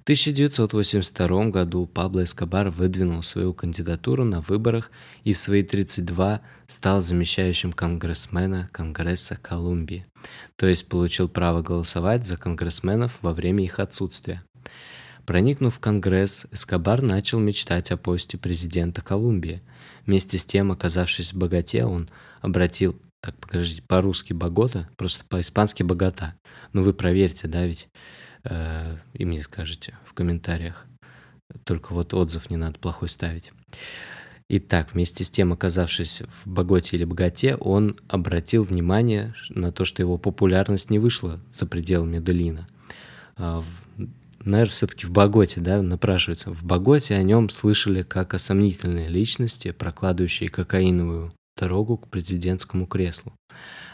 1982 0.04 1.46
году 1.46 1.88
Пабло 1.88 2.26
Эскобар 2.26 2.70
выдвинул 2.70 3.24
свою 3.24 3.54
кандидатуру 3.54 4.26
на 4.26 4.42
выборах 4.42 4.92
и 5.24 5.32
в 5.32 5.38
свои 5.38 5.64
32 5.64 6.42
стал 6.68 7.02
замещающим 7.02 7.72
конгрессмена 7.72 8.68
Конгресса 8.74 9.38
Колумбии, 9.42 10.06
то 10.58 10.68
есть 10.68 10.90
получил 10.90 11.30
право 11.30 11.62
голосовать 11.62 12.26
за 12.26 12.36
конгрессменов 12.36 13.18
во 13.22 13.32
время 13.32 13.64
их 13.64 13.80
отсутствия. 13.80 14.44
Проникнув 15.26 15.76
в 15.76 15.80
Конгресс, 15.80 16.48
Эскобар 16.52 17.02
начал 17.02 17.40
мечтать 17.40 17.90
о 17.92 17.96
посте 17.96 18.38
президента 18.38 19.02
Колумбии. 19.02 19.62
Вместе 20.06 20.38
с 20.38 20.44
тем, 20.44 20.74
оказавшись 20.74 21.32
в 21.32 21.38
богате, 21.38 21.86
он 21.86 22.10
обратил, 22.42 23.00
так 23.22 23.38
покажите, 23.38 23.82
по-русски 23.84 24.34
богота, 24.34 24.90
просто 24.98 25.24
по-испански 25.30 25.82
богата. 25.82 26.36
Ну 26.74 26.84
вы 26.84 26.92
проверьте, 26.92 27.48
да, 27.48 27.66
ведь 27.66 27.88
Э, 28.44 28.98
и 29.14 29.26
мне 29.26 29.42
скажете 29.42 29.98
в 30.06 30.14
комментариях. 30.14 30.86
Только 31.66 31.94
вот 31.94 32.14
отзыв 32.14 32.50
не 32.50 32.58
надо 32.58 32.80
плохой 32.80 33.10
ставить. 33.10 33.52
Итак, 34.50 34.90
вместе 34.94 35.24
с 35.24 35.32
тем, 35.32 35.54
оказавшись 35.54 36.22
в 36.44 36.50
боготе 36.50 36.98
или 36.98 37.06
богате, 37.06 37.56
он 37.56 37.96
обратил 38.08 38.64
внимание 38.64 39.34
на 39.50 39.72
то, 39.72 39.86
что 39.86 40.02
его 40.02 40.18
популярность 40.18 40.90
не 40.90 41.00
вышла 41.00 41.40
за 41.52 41.66
пределами 41.66 42.18
Медellина. 42.18 42.68
А, 43.38 43.64
Наверное, 44.46 44.72
все-таки 44.72 45.06
в 45.06 45.12
Боготе, 45.12 45.62
да, 45.62 45.82
напрашивается. 45.82 46.52
В 46.52 46.66
Боготе 46.66 47.16
о 47.16 47.24
нем 47.24 47.50
слышали 47.50 48.04
как 48.04 48.34
о 48.34 48.40
сомнительной 48.40 49.08
личности, 49.08 49.72
прокладывающей 49.72 50.50
кокаиновую 50.50 51.34
дорогу 51.58 51.98
к 51.98 52.08
президентскому 52.10 52.86
креслу. 52.88 53.34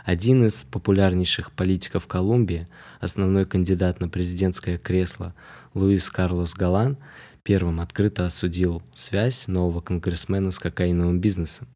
Один 0.06 0.46
из 0.46 0.64
популярнейших 0.64 1.52
политиков 1.52 2.08
Колумбии, 2.08 2.68
основной 3.00 3.46
кандидат 3.46 4.00
на 4.00 4.10
президентское 4.10 4.78
кресло 4.78 5.36
Луис 5.74 6.10
Карлос 6.10 6.54
Галан, 6.54 6.98
первым 7.44 7.80
открыто 7.80 8.26
осудил 8.26 8.82
связь 8.94 9.48
нового 9.48 9.82
конгрессмена 9.82 10.52
с 10.52 10.60
кокаиновым 10.60 11.20
бизнесом. 11.20 11.68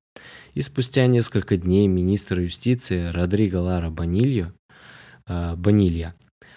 И 0.54 0.62
спустя 0.62 1.08
несколько 1.08 1.58
дней 1.58 1.88
министр 1.88 2.40
юстиции 2.40 3.08
Родриго 3.08 3.58
Лара 3.58 3.90
Банильо, 3.90 4.54
э, 5.28 5.56
Банилья 5.56 6.14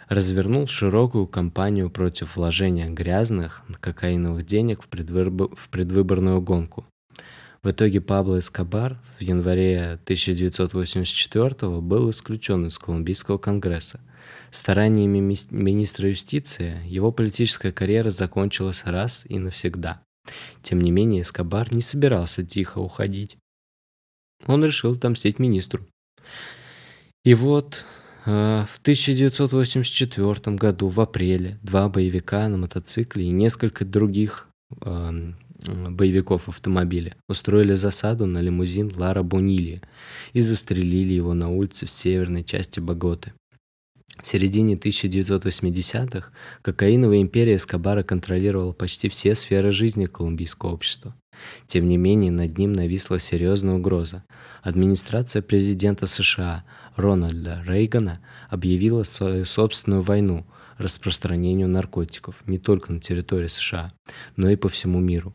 развернул 0.09 0.67
широкую 0.69 1.27
кампанию 1.27 1.91
против 1.91 2.37
вложения 2.37 2.89
грязных 2.89 3.63
кокаиновых 3.81 4.47
денег 4.47 4.83
в, 4.83 4.89
предвыбор, 4.89 5.49
в 5.57 5.69
предвыборную 5.71 6.41
гонку. 6.41 6.85
В 7.67 7.71
итоге 7.73 8.01
Пабло 8.01 8.39
Эскобар 8.39 8.97
в 9.19 9.23
январе 9.23 9.99
1984 10.05 11.81
был 11.81 12.11
исключен 12.11 12.65
из 12.69 12.79
Колумбийского 12.79 13.39
конгресса. 13.39 13.99
Стараниями 14.53 15.19
министра 15.51 16.09
юстиции 16.09 16.81
его 16.87 17.11
политическая 17.11 17.73
карьера 17.73 18.11
закончилась 18.11 18.85
раз 18.85 19.27
и 19.29 19.41
навсегда. 19.41 20.01
Тем 20.63 20.81
не 20.81 20.93
менее, 20.93 21.23
Эскобар 21.23 21.75
не 21.75 21.83
собирался 21.83 22.45
тихо 22.45 22.79
уходить. 22.79 23.37
Он 24.47 24.65
решил 24.65 24.93
отомстить 24.93 25.41
министру. 25.41 25.89
И 27.25 27.35
вот 27.35 27.85
э, 28.27 28.65
в 28.65 28.79
1984 28.83 30.57
году, 30.57 30.87
в 30.87 31.01
апреле, 31.01 31.59
два 31.65 31.89
боевика 31.89 32.47
на 32.47 32.59
мотоцикле 32.59 33.25
и 33.25 33.31
несколько 33.31 33.85
других 33.85 34.47
э, 34.83 35.33
боевиков 35.65 36.49
автомобиля 36.49 37.17
устроили 37.29 37.75
засаду 37.75 38.27
на 38.27 38.41
лимузин 38.41 38.93
Лара 38.97 39.23
Бонильи 39.23 39.83
и 40.33 40.41
застрелили 40.41 41.13
его 41.13 41.35
на 41.35 41.51
улице 41.51 41.87
в 41.87 41.91
северной 41.91 42.45
части 42.45 42.81
Боготы. 42.81 43.33
В 44.23 44.27
середине 44.27 44.75
1980-х 44.75 46.31
кокаиновая 46.63 47.21
империя 47.21 47.57
Эскобара 47.57 48.03
контролировала 48.03 48.73
почти 48.73 49.09
все 49.09 49.35
сферы 49.35 49.73
жизни 49.73 50.07
колумбийского 50.07 50.71
общества. 50.71 51.15
Тем 51.67 51.87
не 51.87 51.99
менее, 51.99 52.31
над 52.31 52.57
ним 52.59 52.73
нависла 52.73 53.21
серьезная 53.21 53.75
угроза. 53.75 54.25
Администрация 54.63 55.43
президента 55.43 56.07
США 56.07 56.65
Рональда 56.97 57.63
Рейгана 57.67 58.21
объявила 58.49 59.03
свою 59.03 59.45
собственную 59.45 60.03
войну 60.03 60.47
распространению 60.79 61.69
наркотиков 61.69 62.43
не 62.47 62.59
только 62.59 62.93
на 62.93 63.01
территории 63.01 63.49
США, 63.49 63.93
но 64.37 64.49
и 64.51 64.57
по 64.57 64.69
всему 64.69 64.99
миру. 64.99 65.35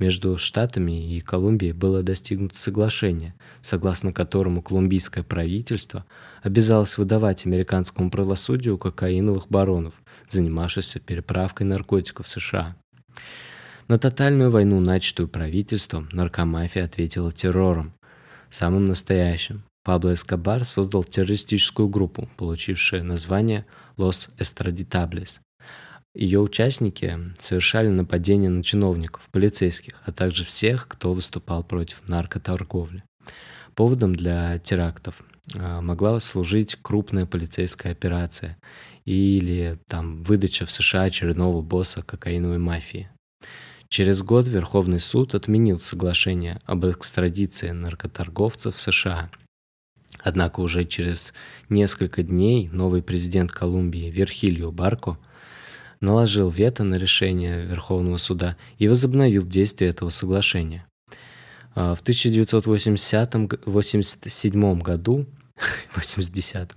Между 0.00 0.38
Штатами 0.38 1.14
и 1.14 1.20
Колумбией 1.20 1.72
было 1.72 2.02
достигнуто 2.02 2.58
соглашение, 2.58 3.34
согласно 3.60 4.14
которому 4.14 4.62
колумбийское 4.62 5.22
правительство 5.22 6.06
обязалось 6.42 6.96
выдавать 6.96 7.44
американскому 7.44 8.10
правосудию 8.10 8.78
кокаиновых 8.78 9.48
баронов, 9.48 9.92
занимавшихся 10.30 11.00
переправкой 11.00 11.66
наркотиков 11.66 12.24
в 12.24 12.30
США. 12.30 12.76
На 13.88 13.98
тотальную 13.98 14.50
войну, 14.50 14.80
начатую 14.80 15.28
правительством, 15.28 16.08
наркомафия 16.12 16.86
ответила 16.86 17.30
террором, 17.30 17.92
самым 18.48 18.86
настоящим. 18.86 19.64
Пабло 19.84 20.14
Эскобар 20.14 20.64
создал 20.64 21.04
террористическую 21.04 21.90
группу, 21.90 22.26
получившую 22.38 23.04
название 23.04 23.66
«Los 23.98 24.30
Estraditables», 24.38 25.40
ее 26.14 26.40
участники 26.40 27.18
совершали 27.38 27.88
нападения 27.88 28.48
на 28.48 28.64
чиновников, 28.64 29.28
полицейских, 29.30 29.94
а 30.04 30.12
также 30.12 30.44
всех, 30.44 30.88
кто 30.88 31.12
выступал 31.12 31.62
против 31.62 32.02
наркоторговли. 32.08 33.04
Поводом 33.76 34.14
для 34.14 34.58
терактов 34.58 35.22
а, 35.54 35.80
могла 35.80 36.18
служить 36.20 36.76
крупная 36.82 37.26
полицейская 37.26 37.92
операция 37.92 38.58
или 39.04 39.78
там 39.86 40.22
выдача 40.24 40.66
в 40.66 40.70
США 40.70 41.02
очередного 41.02 41.62
босса 41.62 42.02
кокаиновой 42.02 42.58
мафии. 42.58 43.08
Через 43.88 44.22
год 44.22 44.46
Верховный 44.46 45.00
суд 45.00 45.34
отменил 45.34 45.78
соглашение 45.78 46.60
об 46.64 46.86
экстрадиции 46.86 47.70
наркоторговцев 47.70 48.76
в 48.76 48.80
США. 48.80 49.30
Однако 50.18 50.60
уже 50.60 50.84
через 50.84 51.32
несколько 51.68 52.22
дней 52.22 52.68
новый 52.68 53.02
президент 53.02 53.52
Колумбии 53.52 54.10
Верхилио 54.10 54.72
Барко– 54.72 55.16
наложил 56.00 56.50
вето 56.50 56.84
на 56.84 56.94
решение 56.96 57.66
Верховного 57.66 58.16
суда 58.16 58.56
и 58.78 58.88
возобновил 58.88 59.46
действие 59.46 59.90
этого 59.90 60.08
соглашения. 60.10 60.86
А, 61.74 61.94
в 61.94 62.00
1987 62.00 64.80
году, 64.80 65.26
80 65.94 66.74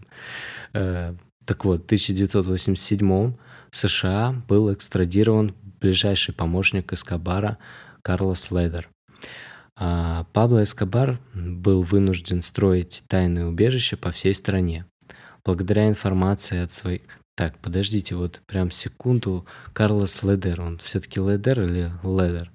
э, 0.74 1.16
так 1.46 1.66
вот, 1.66 1.82
в 1.82 1.86
1987 1.86 3.34
в 3.72 3.78
США 3.78 4.36
был 4.48 4.74
экстрадирован 4.74 5.54
ближайший 5.82 6.34
помощник 6.34 6.94
Эскобара 6.94 7.58
Карлос 8.02 8.52
Ледер. 8.52 8.90
А 9.76 10.26
Пабло 10.34 10.64
Эскобар 10.64 11.20
был 11.34 11.82
вынужден 11.82 12.42
строить 12.42 13.04
тайное 13.08 13.48
убежище 13.48 13.98
по 13.98 14.12
всей 14.12 14.34
стране. 14.34 14.86
Благодаря 15.44 15.90
информации 15.90 16.60
от 16.60 16.72
своих 16.72 17.02
так, 17.36 17.58
подождите, 17.60 18.16
вот 18.16 18.42
прям 18.46 18.70
секунду. 18.70 19.46
Карлос 19.74 20.22
Ледер, 20.22 20.62
он 20.62 20.78
все-таки 20.78 21.20
Ледер 21.20 21.64
или 21.64 21.92
Ледер? 22.04 22.52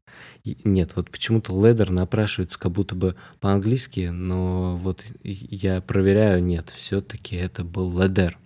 Нет, 0.64 0.92
вот 0.94 1.10
почему-то 1.10 1.52
Ледер 1.60 1.90
напрашивается 1.90 2.58
как 2.58 2.72
будто 2.72 2.94
бы 2.94 3.16
по-английски, 3.40 4.08
но 4.12 4.76
вот 4.76 5.04
я 5.22 5.80
проверяю, 5.80 6.42
нет, 6.42 6.72
все-таки 6.74 7.36
это 7.36 7.64
был 7.64 8.00
Ледер. 8.00 8.38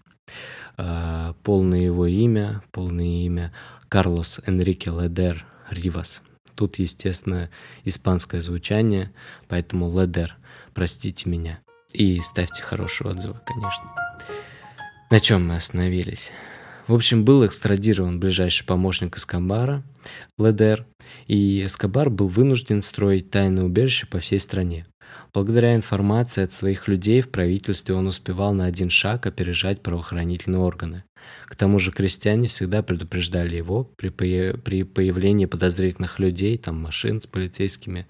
А, 0.78 1.34
полное 1.42 1.80
его 1.80 2.06
имя, 2.06 2.62
полное 2.72 3.24
имя 3.24 3.52
Карлос 3.88 4.40
Энрике 4.46 4.90
Ледер 4.90 5.44
Ривас. 5.68 6.22
Тут, 6.54 6.78
естественно, 6.78 7.50
испанское 7.84 8.40
звучание, 8.40 9.12
поэтому 9.48 10.00
Ледер. 10.00 10.36
Простите 10.74 11.28
меня. 11.28 11.60
И 11.92 12.20
ставьте 12.20 12.62
хорошие 12.62 13.10
отзывы, 13.10 13.38
конечно. 13.44 14.11
На 15.12 15.20
чем 15.20 15.46
мы 15.46 15.56
остановились? 15.56 16.30
В 16.86 16.94
общем, 16.94 17.26
был 17.26 17.44
экстрадирован 17.44 18.18
ближайший 18.18 18.64
помощник 18.64 19.18
Эскобара, 19.18 19.82
Ледер, 20.38 20.86
и 21.26 21.66
Эскобар 21.66 22.08
был 22.08 22.28
вынужден 22.28 22.80
строить 22.80 23.30
тайное 23.30 23.64
убежище 23.64 24.06
по 24.06 24.20
всей 24.20 24.40
стране. 24.40 24.86
Благодаря 25.34 25.74
информации 25.74 26.42
от 26.42 26.54
своих 26.54 26.88
людей 26.88 27.20
в 27.20 27.30
правительстве 27.30 27.94
он 27.94 28.06
успевал 28.06 28.54
на 28.54 28.64
один 28.64 28.88
шаг 28.88 29.26
опережать 29.26 29.82
правоохранительные 29.82 30.60
органы. 30.60 31.04
К 31.44 31.56
тому 31.56 31.78
же 31.78 31.92
крестьяне 31.92 32.48
всегда 32.48 32.82
предупреждали 32.82 33.54
его 33.54 33.84
при, 33.84 34.08
при 34.08 34.82
появлении 34.82 35.44
подозрительных 35.44 36.20
людей, 36.20 36.56
там 36.56 36.80
машин 36.80 37.20
с 37.20 37.26
полицейскими, 37.26 38.06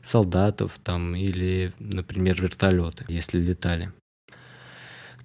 солдатов 0.00 0.80
там 0.82 1.14
или, 1.14 1.74
например, 1.78 2.40
вертолеты, 2.40 3.04
если 3.08 3.38
летали. 3.38 3.92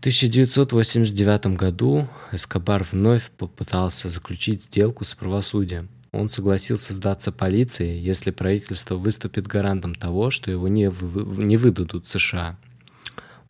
1989 0.04 1.56
году 1.56 2.10
Эскобар 2.34 2.84
вновь 2.92 3.32
попытался 3.38 4.10
заключить 4.10 4.64
сделку 4.64 5.06
с 5.06 5.14
правосудием. 5.14 5.88
Он 6.12 6.28
согласился 6.28 6.92
сдаться 6.94 7.32
полиции, 7.32 7.98
если 8.02 8.32
правительство 8.32 8.96
выступит 8.98 9.48
гарантом 9.48 9.96
того, 9.96 10.30
что 10.30 10.52
его 10.52 10.68
не, 10.68 10.90
вы, 10.90 11.46
не 11.46 11.56
выдадут 11.56 12.06
США. 12.06 12.60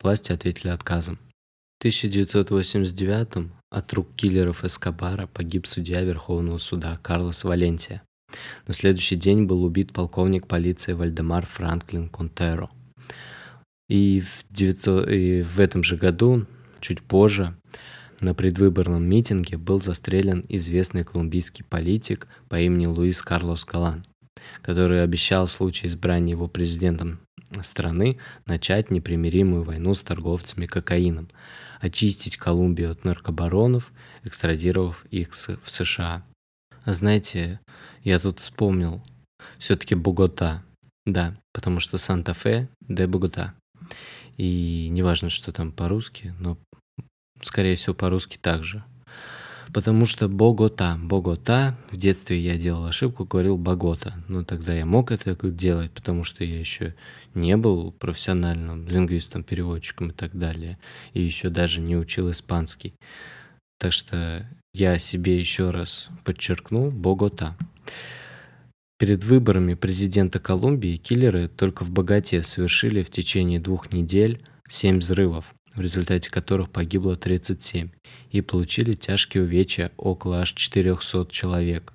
Власти 0.00 0.30
ответили 0.30 0.68
отказом. 0.68 1.18
В 1.78 1.80
1989 1.80 3.50
от 3.72 3.92
рук 3.92 4.06
киллеров 4.14 4.64
Эскобара 4.64 5.26
погиб 5.26 5.66
судья 5.66 6.02
Верховного 6.02 6.58
суда 6.58 7.00
Карлос 7.02 7.42
Валенсия. 7.42 8.00
На 8.68 8.74
следующий 8.74 9.16
день 9.16 9.46
был 9.46 9.64
убит 9.64 9.92
полковник 9.92 10.46
полиции 10.46 10.92
Вальдемар 10.92 11.46
Франклин 11.46 12.08
Контеро– 12.08 12.70
и 13.88 14.20
в, 14.20 14.44
900, 14.50 15.08
и 15.08 15.42
в 15.42 15.60
этом 15.60 15.82
же 15.82 15.96
году, 15.96 16.46
чуть 16.80 17.02
позже, 17.02 17.56
на 18.20 18.34
предвыборном 18.34 19.04
митинге 19.04 19.58
был 19.58 19.80
застрелен 19.80 20.44
известный 20.48 21.04
колумбийский 21.04 21.64
политик 21.64 22.28
по 22.48 22.58
имени 22.58 22.86
Луис 22.86 23.22
Карлос 23.22 23.64
Галан, 23.64 24.02
который 24.62 25.02
обещал 25.02 25.46
в 25.46 25.52
случае 25.52 25.88
избрания 25.88 26.34
его 26.34 26.48
президентом 26.48 27.20
страны 27.62 28.18
начать 28.46 28.90
непримиримую 28.90 29.62
войну 29.62 29.94
с 29.94 30.02
торговцами 30.02 30.66
кокаином, 30.66 31.28
очистить 31.80 32.36
Колумбию 32.36 32.92
от 32.92 33.04
наркобаронов, 33.04 33.92
экстрадировав 34.22 35.04
их 35.10 35.32
в 35.32 35.70
США. 35.70 36.24
Знаете, 36.86 37.60
я 38.02 38.18
тут 38.18 38.40
вспомнил, 38.40 39.02
все-таки 39.58 39.94
Богота, 39.94 40.62
да, 41.06 41.36
потому 41.52 41.80
что 41.80 41.98
Санта-Фе 41.98 42.68
де 42.80 43.06
Богота. 43.06 43.54
И 44.36 44.88
неважно, 44.90 45.30
что 45.30 45.52
там 45.52 45.72
по-русски, 45.72 46.34
но 46.38 46.58
скорее 47.42 47.76
всего 47.76 47.94
по-русски 47.94 48.38
также. 48.40 48.84
Потому 49.72 50.06
что 50.06 50.28
Богота, 50.28 50.96
Богота, 51.02 51.76
в 51.90 51.96
детстве 51.96 52.38
я 52.38 52.56
делал 52.56 52.84
ошибку, 52.86 53.24
говорил 53.24 53.56
Богота. 53.56 54.14
Но 54.28 54.44
тогда 54.44 54.72
я 54.72 54.86
мог 54.86 55.10
это 55.10 55.36
делать, 55.50 55.90
потому 55.90 56.22
что 56.22 56.44
я 56.44 56.58
еще 56.60 56.94
не 57.34 57.56
был 57.56 57.90
профессиональным 57.90 58.86
лингвистом, 58.86 59.42
переводчиком 59.42 60.10
и 60.10 60.12
так 60.12 60.38
далее. 60.38 60.78
И 61.12 61.22
еще 61.22 61.48
даже 61.48 61.80
не 61.80 61.96
учил 61.96 62.30
испанский. 62.30 62.94
Так 63.80 63.92
что 63.92 64.48
я 64.72 64.98
себе 65.00 65.38
еще 65.38 65.70
раз 65.70 66.08
подчеркнул 66.24 66.92
Богота. 66.92 67.56
Перед 68.96 69.24
выборами 69.24 69.74
президента 69.74 70.38
Колумбии 70.38 70.96
киллеры 70.96 71.48
только 71.48 71.82
в 71.84 71.90
богате 71.90 72.44
совершили 72.44 73.02
в 73.02 73.10
течение 73.10 73.58
двух 73.58 73.92
недель 73.92 74.40
семь 74.68 75.00
взрывов, 75.00 75.52
в 75.74 75.80
результате 75.80 76.30
которых 76.30 76.70
погибло 76.70 77.16
37, 77.16 77.90
и 78.30 78.40
получили 78.40 78.94
тяжкие 78.94 79.42
увечья 79.42 79.90
около 79.96 80.42
аж 80.42 80.52
400 80.52 81.26
человек. 81.32 81.92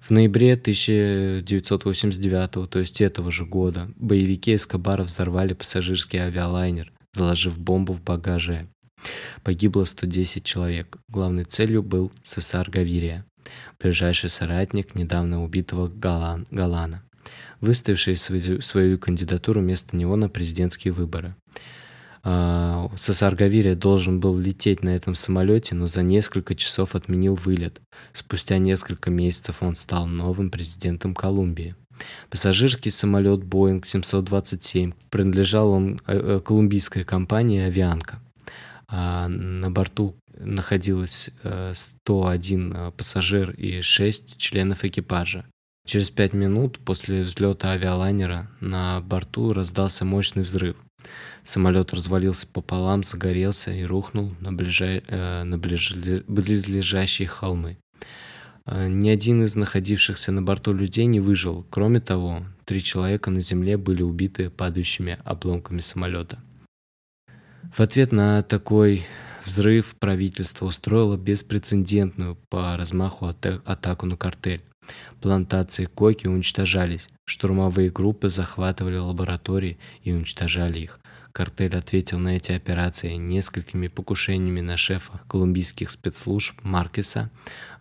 В 0.00 0.08
ноябре 0.10 0.54
1989, 0.54 2.70
то 2.70 2.78
есть 2.78 3.02
этого 3.02 3.30
же 3.30 3.44
года, 3.44 3.90
боевики 3.96 4.54
Эскобара 4.54 5.04
взорвали 5.04 5.52
пассажирский 5.52 6.20
авиалайнер, 6.20 6.90
заложив 7.12 7.60
бомбу 7.60 7.92
в 7.92 8.02
багаже. 8.02 8.66
Погибло 9.42 9.84
110 9.84 10.42
человек. 10.42 10.96
Главной 11.08 11.44
целью 11.44 11.82
был 11.82 12.10
Сесар 12.22 12.70
Гавирия 12.70 13.26
ближайший 13.80 14.30
соратник 14.30 14.94
недавно 14.94 15.44
убитого 15.44 15.88
Галан, 15.88 16.46
Галана, 16.50 17.02
выставивший 17.60 18.16
свою, 18.16 18.60
свою 18.60 18.98
кандидатуру 18.98 19.60
вместо 19.60 19.96
него 19.96 20.16
на 20.16 20.28
президентские 20.28 20.92
выборы. 20.92 21.34
А, 22.26 22.90
Сасар 22.96 23.36
Гавирия 23.36 23.74
должен 23.74 24.18
был 24.18 24.38
лететь 24.38 24.82
на 24.82 24.88
этом 24.90 25.14
самолете, 25.14 25.74
но 25.74 25.86
за 25.86 26.02
несколько 26.02 26.54
часов 26.54 26.94
отменил 26.94 27.34
вылет. 27.34 27.80
Спустя 28.12 28.56
несколько 28.56 29.10
месяцев 29.10 29.62
он 29.62 29.76
стал 29.76 30.06
новым 30.06 30.50
президентом 30.50 31.14
Колумбии. 31.14 31.76
Пассажирский 32.30 32.90
самолет 32.90 33.40
Boeing 33.40 33.86
727 33.86 34.92
принадлежал 35.10 35.70
он 35.70 36.00
э, 36.06 36.16
э, 36.16 36.40
колумбийской 36.40 37.04
компании 37.04 37.62
«Авианка». 37.62 38.20
А 38.88 39.28
на 39.28 39.70
борту 39.70 40.16
находилось 40.38 41.30
101 41.42 42.92
пассажир 42.96 43.50
и 43.50 43.80
6 43.80 44.36
членов 44.38 44.84
экипажа. 44.84 45.44
Через 45.86 46.08
пять 46.08 46.32
минут 46.32 46.78
после 46.78 47.22
взлета 47.22 47.72
авиалайнера 47.72 48.50
на 48.60 49.02
борту 49.02 49.52
раздался 49.52 50.06
мощный 50.06 50.42
взрыв. 50.42 50.76
Самолет 51.44 51.92
развалился 51.92 52.46
пополам, 52.46 53.02
загорелся 53.02 53.70
и 53.70 53.84
рухнул 53.84 54.34
на, 54.40 54.50
ближай... 54.50 55.02
э, 55.06 55.42
на 55.44 55.58
ближ... 55.58 55.94
близлежащие 56.26 57.28
холмы. 57.28 57.76
Э, 58.64 58.88
ни 58.88 59.10
один 59.10 59.42
из 59.42 59.56
находившихся 59.56 60.32
на 60.32 60.42
борту 60.42 60.72
людей 60.72 61.04
не 61.04 61.20
выжил. 61.20 61.66
Кроме 61.68 62.00
того, 62.00 62.46
три 62.64 62.82
человека 62.82 63.30
на 63.30 63.40
земле 63.40 63.76
были 63.76 64.02
убиты 64.02 64.48
падающими 64.48 65.18
обломками 65.22 65.80
самолета. 65.80 66.38
В 67.74 67.80
ответ 67.80 68.10
на 68.12 68.42
такой 68.42 69.04
взрыв 69.46 69.94
правительство 69.96 70.66
устроило 70.66 71.16
беспрецедентную 71.16 72.36
по 72.48 72.76
размаху 72.76 73.26
атаку 73.26 74.06
на 74.06 74.16
картель. 74.16 74.62
Плантации 75.20 75.84
коки 75.84 76.26
уничтожались, 76.26 77.08
штурмовые 77.24 77.90
группы 77.90 78.28
захватывали 78.28 78.96
лаборатории 78.96 79.78
и 80.02 80.12
уничтожали 80.12 80.80
их. 80.80 81.00
Картель 81.32 81.74
ответил 81.76 82.18
на 82.20 82.36
эти 82.36 82.52
операции 82.52 83.14
несколькими 83.14 83.88
покушениями 83.88 84.60
на 84.60 84.76
шефа 84.76 85.20
колумбийских 85.26 85.90
спецслужб 85.90 86.62
Маркеса, 86.62 87.30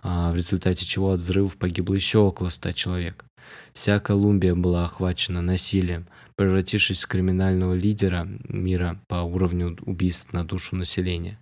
а, 0.02 0.32
в 0.32 0.36
результате 0.36 0.86
чего 0.86 1.12
от 1.12 1.20
взрывов 1.20 1.58
погибло 1.58 1.94
еще 1.94 2.18
около 2.20 2.50
100 2.50 2.72
человек. 2.72 3.26
Вся 3.74 4.00
Колумбия 4.00 4.56
была 4.56 4.86
охвачена 4.86 5.42
насилием, 5.42 6.08
превратившись 6.44 7.04
в 7.04 7.08
криминального 7.08 7.74
лидера 7.74 8.28
мира 8.50 9.00
по 9.08 9.22
уровню 9.22 9.78
убийств 9.86 10.34
на 10.34 10.44
душу 10.46 10.76
населения. 10.76 11.40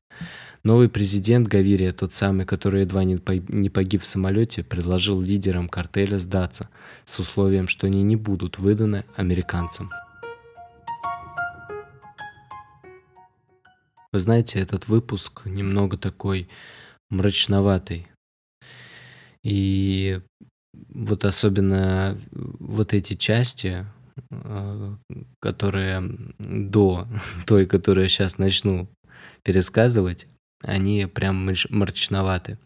Новый 0.64 0.90
президент 0.90 1.48
Гавирия, 1.48 1.92
тот 1.92 2.14
самый, 2.14 2.46
который 2.46 2.82
едва 2.82 3.04
не 3.04 3.18
погиб 3.70 4.04
в 4.04 4.06
самолете, 4.06 4.64
предложил 4.64 5.20
лидерам 5.20 5.70
картеля 5.70 6.20
сдаться 6.20 6.70
с 7.04 7.18
условием, 7.18 7.68
что 7.68 7.88
они 7.88 8.04
не 8.04 8.16
будут 8.16 8.60
выданы 8.60 9.04
американцам. 9.16 9.90
Вы 14.14 14.20
знаете, 14.20 14.60
этот 14.60 14.88
выпуск 14.88 15.42
немного 15.46 15.98
такой 15.98 16.48
мрачноватый. 17.10 18.08
И 19.44 20.22
вот 20.90 21.26
особенно 21.26 22.20
вот 22.32 22.94
эти 22.94 23.16
части, 23.16 23.88
которые 25.40 26.04
до 26.40 27.08
той, 27.48 27.66
которую 27.66 28.04
я 28.04 28.10
сейчас 28.10 28.38
начну 28.38 28.88
пересказывать, 29.44 30.28
они 30.64 31.06
прям 31.06 31.50
мрачноваты. 31.70 32.58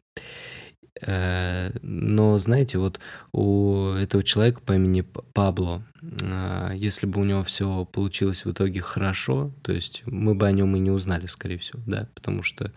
Э, 1.01 1.71
но, 1.81 2.37
знаете, 2.37 2.77
вот 2.77 2.99
у 3.33 3.91
этого 3.91 4.23
человека 4.23 4.61
по 4.61 4.73
имени 4.73 5.01
Пабло, 5.33 5.83
э, 6.01 6.71
если 6.75 7.05
бы 7.05 7.21
у 7.21 7.25
него 7.25 7.43
все 7.43 7.85
получилось 7.85 8.45
в 8.45 8.51
итоге 8.51 8.81
хорошо, 8.81 9.51
то 9.61 9.71
есть 9.73 10.03
мы 10.05 10.35
бы 10.35 10.47
о 10.47 10.51
нем 10.51 10.75
и 10.75 10.79
не 10.79 10.91
узнали, 10.91 11.25
скорее 11.25 11.57
всего, 11.57 11.81
да, 11.85 12.07
потому 12.15 12.43
что 12.43 12.71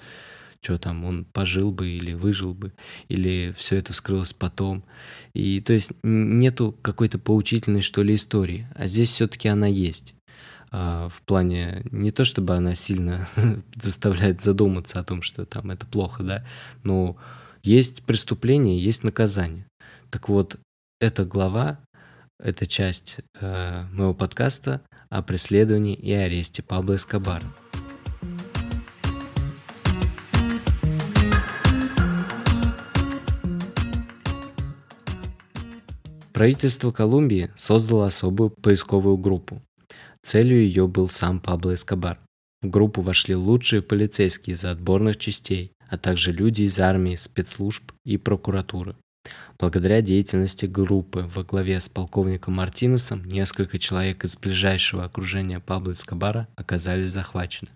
что 0.63 0.79
там, 0.79 1.05
он 1.05 1.25
пожил 1.25 1.71
бы 1.71 1.89
или 1.89 2.13
выжил 2.13 2.55
бы, 2.55 2.73
или 3.09 3.55
все 3.57 3.77
это 3.77 3.93
вскрылось 3.93 4.33
потом. 4.33 4.85
И 5.35 5.61
то 5.61 5.73
есть 5.73 5.93
нету 6.03 6.77
какой-то 6.83 7.19
поучительной, 7.19 7.83
что 7.83 8.03
ли, 8.03 8.15
истории, 8.15 8.67
а 8.75 8.89
здесь 8.89 9.11
все-таки 9.11 9.49
она 9.49 9.67
есть. 9.67 10.15
А, 10.71 11.09
в 11.09 11.23
плане 11.23 11.83
не 11.91 12.11
то 12.11 12.25
чтобы 12.25 12.55
она 12.55 12.75
сильно 12.75 13.29
заставляет 13.77 14.43
задуматься 14.43 15.01
о 15.01 15.05
том, 15.05 15.23
что 15.23 15.47
там 15.47 15.71
это 15.71 15.87
плохо, 15.87 16.23
да, 16.23 16.45
но 16.83 17.17
есть 17.63 18.03
преступление, 18.03 18.79
есть 18.79 19.05
наказание. 19.05 19.67
Так 20.11 20.29
вот, 20.29 20.59
эта 21.01 21.25
глава, 21.25 21.79
эта 22.41 22.67
часть 22.67 23.19
э, 23.41 23.85
моего 23.93 24.15
подкаста 24.15 24.81
о 25.11 25.23
преследовании 25.23 25.95
и 25.95 26.13
аресте 26.13 26.63
Пабло 26.63 26.97
Эскобара. 26.97 27.45
Правительство 36.39 36.93
Колумбии 36.93 37.51
создало 37.57 38.07
особую 38.07 38.51
поисковую 38.51 39.17
группу, 39.17 39.61
Целью 40.23 40.63
ее 40.63 40.87
был 40.87 41.11
сам 41.11 41.41
Пабло 41.41 41.75
Эскобар. 41.75 42.21
В 42.63 42.69
группу 42.71 43.03
вошли 43.03 43.35
лучшие 43.35 43.83
полицейские 43.83 44.55
из 44.55 44.63
отборных 44.63 45.17
частей, 45.17 45.73
а 45.89 45.99
также 45.99 46.31
люди 46.31 46.63
из 46.63 46.79
армии, 46.79 47.17
спецслужб 47.17 47.91
и 48.05 48.19
прокуратуры. 48.19 48.95
Благодаря 49.59 50.01
деятельности 50.01 50.67
группы 50.67 51.29
во 51.35 51.43
главе 51.43 51.81
с 51.81 51.89
полковником 51.89 52.55
Мартинесом 52.55 53.25
несколько 53.25 53.81
человек 53.81 54.23
из 54.23 54.37
ближайшего 54.37 55.03
окружения 55.03 55.59
Пабло 55.59 55.91
Эскобара 55.91 56.47
оказались 56.55 57.11
захвачены. 57.11 57.71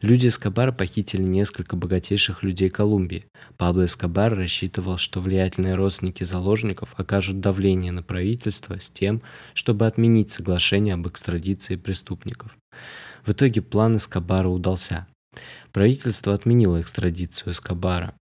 Люди 0.00 0.28
Эскобара 0.28 0.72
похитили 0.72 1.22
несколько 1.22 1.76
богатейших 1.76 2.42
людей 2.42 2.70
Колумбии. 2.70 3.24
Пабло 3.56 3.84
Эскобар 3.84 4.34
рассчитывал, 4.34 4.98
что 4.98 5.20
влиятельные 5.20 5.74
родственники 5.74 6.24
заложников 6.24 6.94
окажут 6.98 7.40
давление 7.40 7.92
на 7.92 8.02
правительство 8.02 8.80
с 8.80 8.90
тем, 8.90 9.22
чтобы 9.54 9.86
отменить 9.86 10.30
соглашение 10.30 10.94
об 10.94 11.06
экстрадиции 11.06 11.76
преступников. 11.76 12.56
В 13.24 13.30
итоге 13.30 13.62
план 13.62 13.96
Эскобара 13.96 14.48
удался. 14.48 15.06
Правительство 15.72 16.34
отменило 16.34 16.80
экстрадицию 16.80 17.52
Эскобара, 17.52 18.14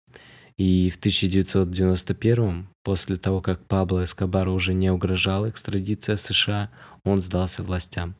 и 0.57 0.91
в 0.91 0.97
1991 0.97 2.67
после 2.83 3.17
того, 3.17 3.41
как 3.41 3.65
Пабло 3.65 4.03
Эскобару 4.03 4.53
уже 4.53 4.73
не 4.73 4.91
угрожала 4.91 5.49
экстрадиция 5.49 6.17
США, 6.17 6.69
он 7.03 7.21
сдался 7.21 7.63
властям. 7.63 8.15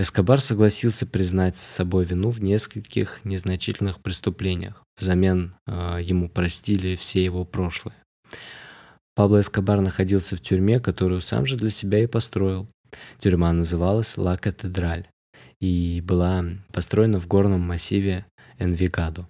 Эскобар 0.00 0.40
согласился 0.40 1.06
признать 1.06 1.58
собой 1.58 2.04
вину 2.04 2.30
в 2.30 2.40
нескольких 2.40 3.20
незначительных 3.24 4.00
преступлениях. 4.00 4.84
Взамен 4.96 5.56
э, 5.66 5.98
ему 6.02 6.28
простили 6.28 6.94
все 6.94 7.24
его 7.24 7.44
прошлое. 7.44 7.96
Пабло 9.16 9.40
Эскобар 9.40 9.80
находился 9.80 10.36
в 10.36 10.40
тюрьме, 10.40 10.78
которую 10.78 11.20
сам 11.20 11.46
же 11.46 11.56
для 11.56 11.70
себя 11.70 11.98
и 12.00 12.06
построил. 12.06 12.68
Тюрьма 13.18 13.52
называлась 13.52 14.16
Ла 14.16 14.36
Катедраль 14.36 15.08
и 15.60 16.00
была 16.00 16.44
построена 16.72 17.18
в 17.18 17.26
горном 17.26 17.62
массиве 17.62 18.24
Энвигадо. 18.60 19.26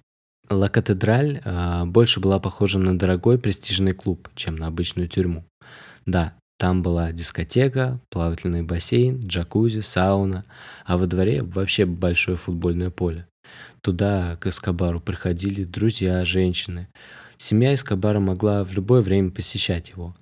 Ла 0.51 0.69
Катедраль 0.69 1.41
э, 1.43 1.85
больше 1.87 2.21
была 2.21 2.41
похожа 2.41 2.79
на 2.79 2.99
дорогой 2.99 3.39
престижный 3.39 3.93
клуб, 3.93 4.29
чем 4.35 4.57
на 4.57 4.67
обычную 4.67 5.09
тюрьму. 5.09 5.47
Да, 6.05 6.35
там 6.59 6.83
была 6.83 7.13
дискотека, 7.13 8.01
плавательный 8.11 8.65
бассейн, 8.65 9.21
джакузи, 9.21 9.81
сауна, 9.81 10.45
а 10.85 10.99
во 10.99 11.07
дворе 11.07 11.43
вообще 11.43 11.87
большое 11.87 12.37
футбольное 12.37 12.91
поле. 12.91 13.29
Туда 13.81 14.37
к 14.37 14.49
Эскобару 14.49 15.01
приходили 15.01 15.63
друзья, 15.63 16.25
женщины. 16.25 16.89
Семья 17.37 17.75
Эскобара 17.75 18.19
могла 18.19 18.65
в 18.65 18.73
любое 18.73 19.03
время 19.03 19.31
посещать 19.31 19.91
его. 19.91 20.17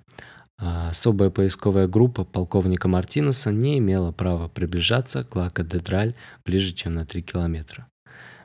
А 0.59 0.89
особая 0.89 1.31
поисковая 1.31 1.87
группа 1.87 2.23
полковника 2.23 2.87
Мартинеса 2.87 3.51
не 3.51 3.79
имела 3.79 4.11
права 4.11 4.47
приближаться 4.47 5.23
к 5.23 5.35
Ла-Катедраль 5.35 6.13
ближе, 6.45 6.73
чем 6.73 6.93
на 6.93 7.05
3 7.05 7.23
километра. 7.23 7.87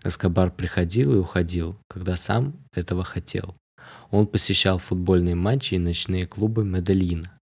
Эскобар 0.02 0.50
приходил 0.50 1.12
и 1.14 1.18
уходил, 1.18 1.76
когда 1.88 2.16
сам 2.16 2.54
этого 2.74 3.04
хотел. 3.04 3.54
Он 4.10 4.26
посещал 4.26 4.78
футбольные 4.78 5.34
матчи 5.34 5.74
и 5.74 5.78
ночные 5.78 6.26
клубы 6.26 6.64
Медельина. 6.64 7.38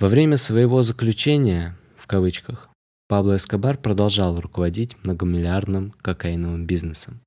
Во 0.00 0.08
время 0.08 0.38
своего 0.38 0.82
заключения, 0.82 1.76
в 1.94 2.06
кавычках, 2.06 2.70
Пабло 3.06 3.36
Эскобар 3.36 3.76
продолжал 3.76 4.40
руководить 4.40 4.96
многомиллиардным 5.04 5.92
кокаиновым 6.00 6.64
бизнесом. 6.64 7.20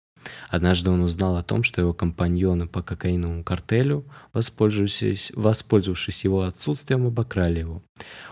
Однажды 0.50 0.90
он 0.90 1.02
узнал 1.02 1.38
о 1.38 1.44
том, 1.44 1.62
что 1.62 1.82
его 1.82 1.94
компаньоны 1.94 2.68
по 2.68 2.82
кокаиновому 2.82 3.44
картелю, 3.44 4.06
воспользовавшись, 4.34 5.32
воспользовавшись 5.36 6.24
его 6.24 6.42
отсутствием, 6.42 7.06
обокрали 7.06 7.60
его. 7.60 7.84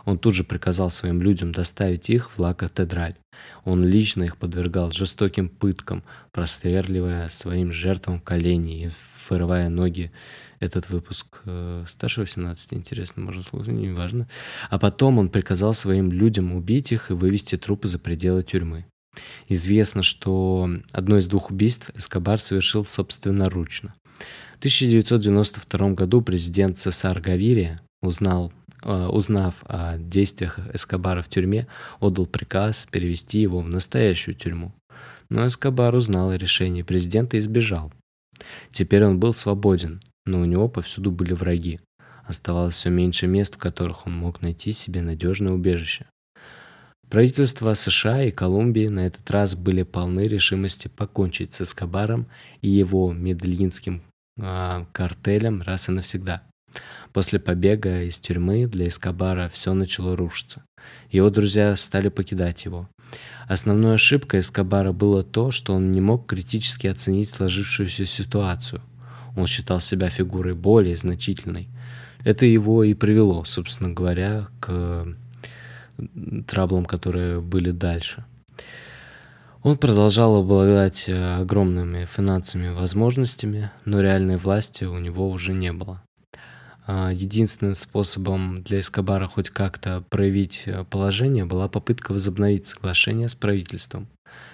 Он 0.06 0.18
тут 0.18 0.34
же 0.34 0.44
приказал 0.44 0.90
своим 0.90 1.22
людям 1.22 1.52
доставить 1.52 2.10
их 2.10 2.32
в 2.32 2.40
Ла-Катедраль. 2.40 3.18
Он 3.64 3.86
лично 3.86 4.24
их 4.24 4.38
подвергал 4.38 4.92
жестоким 4.92 5.50
пыткам, 5.50 6.04
простреливая 6.32 7.30
своим 7.30 7.72
жертвам 7.72 8.20
колени 8.20 8.86
и 8.86 8.90
вырывая 9.30 9.70
ноги. 9.70 10.12
Этот 10.62 10.92
выпуск 10.92 11.42
э, 11.46 11.86
старше 11.90 12.22
18, 12.22 12.74
интересно, 12.74 13.24
можно 13.24 13.42
слушать, 13.42 13.74
неважно. 13.74 14.30
А 14.70 14.78
потом 14.78 15.18
он 15.18 15.30
приказал 15.30 15.74
своим 15.74 16.12
людям 16.12 16.54
убить 16.54 16.92
их 16.92 17.10
и 17.10 17.16
вывести 17.16 17.58
трупы 17.58 17.88
за 17.88 17.98
пределы 17.98 18.44
тюрьмы. 18.44 18.86
Известно, 19.50 20.04
что 20.04 20.70
одно 20.94 21.18
из 21.18 21.28
двух 21.28 21.50
убийств 21.50 21.90
Эскобар 21.96 22.40
совершил 22.40 22.86
собственноручно. 22.86 23.96
В 24.54 24.58
1992 24.60 25.90
году 25.94 26.22
президент 26.22 26.78
СССР 26.78 27.20
Гавирия 27.22 27.82
узнал, 28.04 28.54
э, 28.84 29.08
узнав 29.08 29.64
о 29.64 29.98
действиях 29.98 30.60
Эскобара 30.76 31.24
в 31.24 31.30
тюрьме, 31.30 31.66
отдал 32.00 32.28
приказ 32.28 32.88
перевести 32.92 33.40
его 33.40 33.62
в 33.62 33.68
настоящую 33.68 34.36
тюрьму. 34.36 34.74
Но 35.30 35.48
Эскобар 35.48 35.96
узнал 35.96 36.30
о 36.30 36.38
решении 36.38 36.84
президента 36.84 37.38
и 37.38 37.40
сбежал. 37.40 37.92
Теперь 38.72 39.04
он 39.06 39.20
был 39.20 39.34
свободен, 39.34 40.02
но 40.26 40.42
у 40.42 40.46
него 40.46 40.68
повсюду 40.68 41.12
были 41.12 41.34
враги. 41.34 41.80
Оставалось 42.24 42.76
все 42.76 42.90
меньше 42.90 43.28
мест, 43.28 43.56
в 43.56 43.58
которых 43.58 44.08
он 44.08 44.14
мог 44.14 44.42
найти 44.42 44.72
себе 44.74 45.02
надежное 45.02 45.54
убежище. 45.54 46.06
Правительства 47.10 47.74
США 47.74 48.24
и 48.24 48.32
Колумбии 48.32 48.88
на 48.88 49.06
этот 49.08 49.30
раз 49.30 49.56
были 49.56 49.84
полны 49.84 50.28
решимости 50.28 50.88
покончить 50.88 51.54
с 51.54 51.62
Эскобаром 51.62 52.28
и 52.62 52.70
его 52.70 53.12
медлинским 53.12 54.02
э, 54.40 54.86
картелем 54.94 55.62
раз 55.62 55.90
и 55.90 55.92
навсегда. 55.92 56.42
После 57.12 57.40
побега 57.40 58.04
из 58.04 58.18
тюрьмы 58.18 58.66
для 58.66 58.88
Эскобара 58.88 59.50
все 59.50 59.74
начало 59.74 60.16
рушиться. 60.16 60.64
Его 61.10 61.30
друзья 61.30 61.76
стали 61.76 62.08
покидать 62.08 62.64
его. 62.64 62.88
Основной 63.48 63.96
ошибкой 63.96 64.40
Эскобара 64.40 64.94
было 64.94 65.24
то, 65.24 65.52
что 65.52 65.74
он 65.74 65.92
не 65.92 66.00
мог 66.00 66.28
критически 66.28 66.88
оценить 66.88 67.30
сложившуюся 67.30 68.06
ситуацию. 68.06 68.82
Он 69.36 69.48
считал 69.48 69.80
себя 69.80 70.10
фигурой 70.10 70.54
более 70.54 70.98
значительной. 70.98 71.70
Это 72.24 72.46
его 72.46 72.84
и 72.84 72.94
привело, 72.94 73.44
собственно 73.46 73.90
говоря, 73.90 74.48
к 74.60 75.08
траблам, 76.48 76.86
которые 76.86 77.42
были 77.42 77.72
дальше. 77.72 78.26
Он 79.64 79.78
продолжал 79.78 80.38
обладать 80.38 81.06
э, 81.08 81.36
огромными 81.36 82.06
финансовыми 82.06 82.70
возможностями, 82.70 83.70
но 83.86 84.02
реальной 84.02 84.38
власти 84.38 84.86
у 84.86 84.98
него 84.98 85.30
уже 85.30 85.54
не 85.54 85.72
было. 85.72 86.02
А, 86.88 87.12
единственным 87.12 87.76
способом 87.76 88.64
для 88.64 88.80
Эскобара 88.80 89.28
хоть 89.28 89.52
как-то 89.52 90.04
проявить 90.10 90.64
э, 90.66 90.84
положение 90.84 91.46
была 91.46 91.68
попытка 91.68 92.12
возобновить 92.12 92.66
соглашение 92.66 93.30
с 93.30 93.36
правительством. 93.36 94.08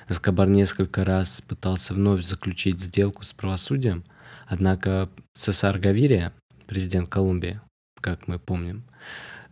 Эскобар 0.09 0.49
несколько 0.49 1.05
раз 1.05 1.41
пытался 1.41 1.93
вновь 1.93 2.25
заключить 2.25 2.81
сделку 2.81 3.23
с 3.23 3.31
правосудием, 3.31 4.03
однако 4.47 5.09
Цесар 5.35 5.77
Гавирия, 5.79 6.33
президент 6.65 7.09
Колумбии, 7.09 7.61
как 8.01 8.27
мы 8.27 8.39
помним, 8.39 8.83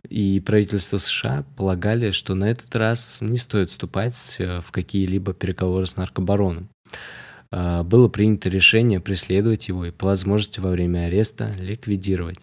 и 0.08 0.40
правительство 0.40 0.98
США 0.98 1.44
полагали, 1.56 2.10
что 2.10 2.34
на 2.34 2.44
этот 2.44 2.74
раз 2.76 3.20
не 3.20 3.38
стоит 3.38 3.70
вступать 3.70 4.36
э, 4.38 4.60
в 4.60 4.70
какие-либо 4.70 5.34
переговоры 5.34 5.86
с 5.86 5.96
наркобароном. 5.96 6.68
А, 7.50 7.82
было 7.82 8.08
принято 8.08 8.48
решение 8.48 9.00
преследовать 9.00 9.68
его 9.68 9.86
и 9.86 9.90
по 9.90 10.06
возможности 10.06 10.60
во 10.60 10.70
время 10.70 11.06
ареста 11.06 11.54
ликвидировать. 11.58 12.38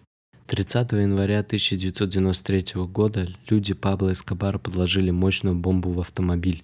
30 0.46 0.92
января 0.92 1.40
1993 1.40 2.82
года 2.84 3.28
люди 3.48 3.72
Пабло 3.72 4.12
Эскобара 4.12 4.58
подложили 4.58 5.10
мощную 5.10 5.56
бомбу 5.56 5.90
в 5.92 6.00
автомобиль 6.00 6.62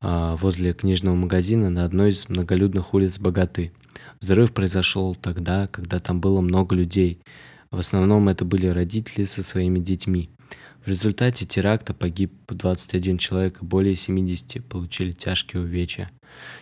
а, 0.00 0.36
возле 0.36 0.72
книжного 0.72 1.14
магазина 1.14 1.70
на 1.70 1.84
одной 1.84 2.10
из 2.10 2.28
многолюдных 2.28 2.94
улиц 2.94 3.18
Богаты. 3.18 3.72
Взрыв 4.20 4.52
произошел 4.52 5.14
тогда, 5.14 5.66
когда 5.66 5.98
там 6.00 6.20
было 6.20 6.40
много 6.40 6.74
людей. 6.74 7.20
В 7.70 7.78
основном 7.78 8.28
это 8.28 8.44
были 8.44 8.66
родители 8.66 9.24
со 9.24 9.42
своими 9.42 9.78
детьми. 9.78 10.30
В 10.84 10.88
результате 10.88 11.44
теракта 11.46 11.94
погиб 11.94 12.32
21 12.48 13.18
человек, 13.18 13.60
и 13.60 13.64
более 13.64 13.96
70 13.96 14.64
получили 14.64 15.10
тяжкие 15.12 15.62
увечья. 15.62 16.10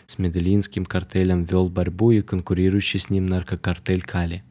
С 0.07 0.19
Медellинским 0.19 0.87
картелем 0.87 1.45
вел 1.45 1.69
борьбу 1.69 2.11
и 2.11 2.23
конкурирующий 2.23 3.01
с 3.01 3.11
ним 3.11 3.27
наркокартель 3.27 4.03
Кали. 4.03 4.43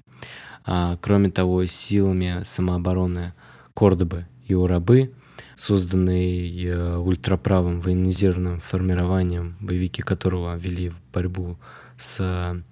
А, 0.64 0.98
кроме 0.98 1.32
того, 1.32 1.66
силами 1.66 2.44
самообороны 2.46 3.34
Кордобы 3.74 4.28
и 4.48 4.54
Урабы, 4.54 5.14
созданные 5.58 6.66
э, 6.66 6.98
ультраправым 6.98 7.82
военизированным 7.82 8.60
формированием, 8.60 9.58
боевики 9.60 10.02
которого 10.02 10.56
вели 10.56 10.90
в 10.90 11.02
борьбу 11.12 11.58
с 11.98 12.64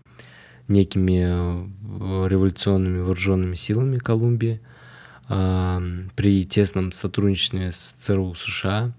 некими 0.68 1.24
э, 1.24 2.28
революционными 2.28 3.00
вооруженными 3.00 3.56
силами 3.56 3.98
Колумбии 3.98 4.62
а, 5.34 5.82
при 6.16 6.46
тесном 6.46 6.92
сотрудничестве 6.92 7.72
с 7.72 7.96
ЦРУ 8.00 8.36
США, 8.36 8.92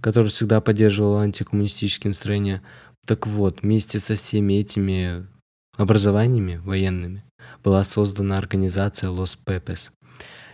который 0.00 0.28
всегда 0.28 0.60
поддерживал 0.60 1.18
антикоммунистические 1.18 2.10
настроения. 2.10 2.62
Так 3.06 3.26
вот, 3.26 3.60
вместе 3.60 3.98
со 3.98 4.16
всеми 4.16 4.54
этими 4.54 5.26
образованиями 5.76 6.56
военными 6.56 7.22
была 7.62 7.84
создана 7.84 8.38
организация 8.38 9.10
Los 9.10 9.38
Pepes. 9.44 9.90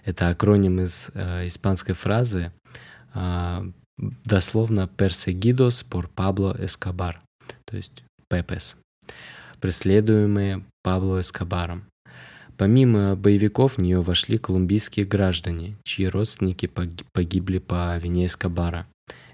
Это 0.04 0.30
акроним 0.30 0.80
из 0.80 1.10
э, 1.14 1.46
испанской 1.46 1.94
фразы, 1.94 2.52
э, 3.14 3.70
дословно 3.98 4.88
Perseguidos 4.96 5.84
por 5.84 6.08
Pablo 6.08 6.58
Escobar, 6.58 7.16
то 7.66 7.76
есть 7.76 8.02
Pepes, 8.32 8.76
преследуемые 9.60 10.64
Пабло 10.82 11.20
Эскобаром. 11.20 11.84
Помимо 12.56 13.16
боевиков 13.16 13.78
в 13.78 13.80
нее 13.80 14.02
вошли 14.02 14.36
колумбийские 14.36 15.06
граждане, 15.06 15.76
чьи 15.82 16.06
родственники 16.06 16.70
погибли 17.12 17.58
по 17.58 17.96
вине 17.96 18.26
Эскобара. 18.26 18.86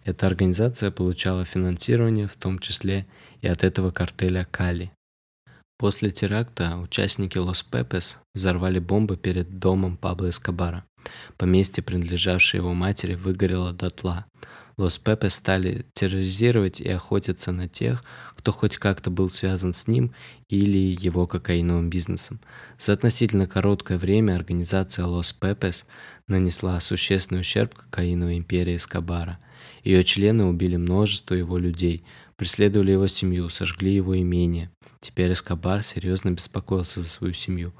Эта 0.04 0.28
организация 0.28 0.92
получала 0.92 1.44
финансирование, 1.44 2.28
в 2.28 2.36
том 2.36 2.60
числе 2.60 3.06
и 3.40 3.48
от 3.48 3.64
этого 3.64 3.90
картеля 3.90 4.46
Кали. 4.48 4.92
После 5.78 6.10
теракта 6.10 6.78
участники 6.78 7.36
Лос 7.36 7.62
Пепес 7.64 8.18
взорвали 8.34 8.78
бомбы 8.78 9.16
перед 9.16 9.58
домом 9.58 9.96
Пабло 9.96 10.30
Эскобара. 10.30 10.84
Поместье, 11.36 11.82
принадлежавшее 11.82 12.60
его 12.60 12.72
матери, 12.72 13.14
выгорело 13.14 13.72
дотла. 13.72 14.26
Лос 14.78 14.98
Пепес 14.98 15.34
стали 15.34 15.86
терроризировать 15.94 16.82
и 16.82 16.90
охотиться 16.90 17.50
на 17.50 17.66
тех, 17.66 18.04
кто 18.34 18.52
хоть 18.52 18.76
как-то 18.76 19.08
был 19.08 19.30
связан 19.30 19.72
с 19.72 19.88
ним 19.88 20.12
или 20.50 20.94
его 21.00 21.26
кокаиновым 21.26 21.88
бизнесом. 21.88 22.40
За 22.78 22.92
относительно 22.92 23.46
короткое 23.46 23.96
время 23.96 24.34
организация 24.34 25.06
Лос 25.06 25.32
Пепес 25.32 25.86
нанесла 26.28 26.78
существенный 26.80 27.40
ущерб 27.40 27.74
кокаиновой 27.74 28.36
империи 28.36 28.76
Эскобара. 28.76 29.38
Ее 29.82 30.04
члены 30.04 30.44
убили 30.44 30.76
множество 30.76 31.34
его 31.34 31.56
людей, 31.56 32.04
преследовали 32.36 32.92
его 32.92 33.06
семью, 33.06 33.48
сожгли 33.48 33.94
его 33.94 34.18
имение. 34.18 34.70
Теперь 35.00 35.32
Эскобар 35.32 35.84
серьезно 35.84 36.32
беспокоился 36.32 37.00
за 37.00 37.08
свою 37.08 37.32
семью. 37.32 37.72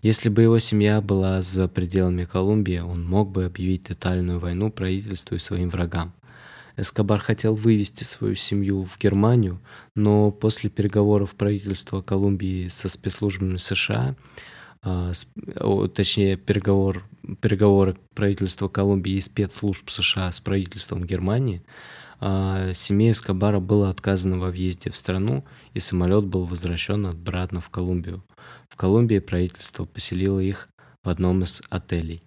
Если 0.00 0.30
бы 0.30 0.40
его 0.40 0.58
семья 0.58 1.02
была 1.02 1.42
за 1.42 1.68
пределами 1.68 2.24
Колумбии, 2.24 2.78
он 2.78 3.04
мог 3.04 3.30
бы 3.30 3.44
объявить 3.44 3.84
тотальную 3.84 4.38
войну 4.38 4.70
правительству 4.72 5.34
и 5.34 5.38
своим 5.38 5.68
врагам. 5.68 6.14
Эскобар 6.80 7.20
хотел 7.20 7.54
вывести 7.54 8.04
свою 8.04 8.34
семью 8.34 8.84
в 8.84 8.98
Германию, 8.98 9.60
но 9.94 10.30
после 10.30 10.70
переговоров 10.70 11.34
правительства 11.34 12.00
Колумбии 12.00 12.68
со 12.68 12.88
спецслужбами 12.88 13.58
США, 13.58 14.16
а, 14.82 15.12
точнее 15.94 16.36
переговор, 16.36 17.04
переговоры 17.40 17.96
правительства 18.14 18.68
Колумбии 18.68 19.12
и 19.12 19.20
спецслужб 19.20 19.90
США 19.90 20.32
с 20.32 20.40
правительством 20.40 21.04
Германии, 21.04 21.62
а, 22.18 22.72
семье 22.74 23.12
Эскобара 23.12 23.60
было 23.60 23.90
отказано 23.90 24.38
во 24.38 24.50
въезде 24.50 24.90
в 24.90 24.96
страну, 24.96 25.44
и 25.74 25.80
самолет 25.80 26.24
был 26.24 26.44
возвращен 26.44 27.06
обратно 27.06 27.60
в 27.60 27.70
Колумбию. 27.70 28.24
В 28.68 28.76
Колумбии 28.76 29.18
правительство 29.18 29.84
поселило 29.84 30.40
их 30.40 30.68
в 31.02 31.08
одном 31.08 31.42
из 31.42 31.62
отелей. 31.70 32.22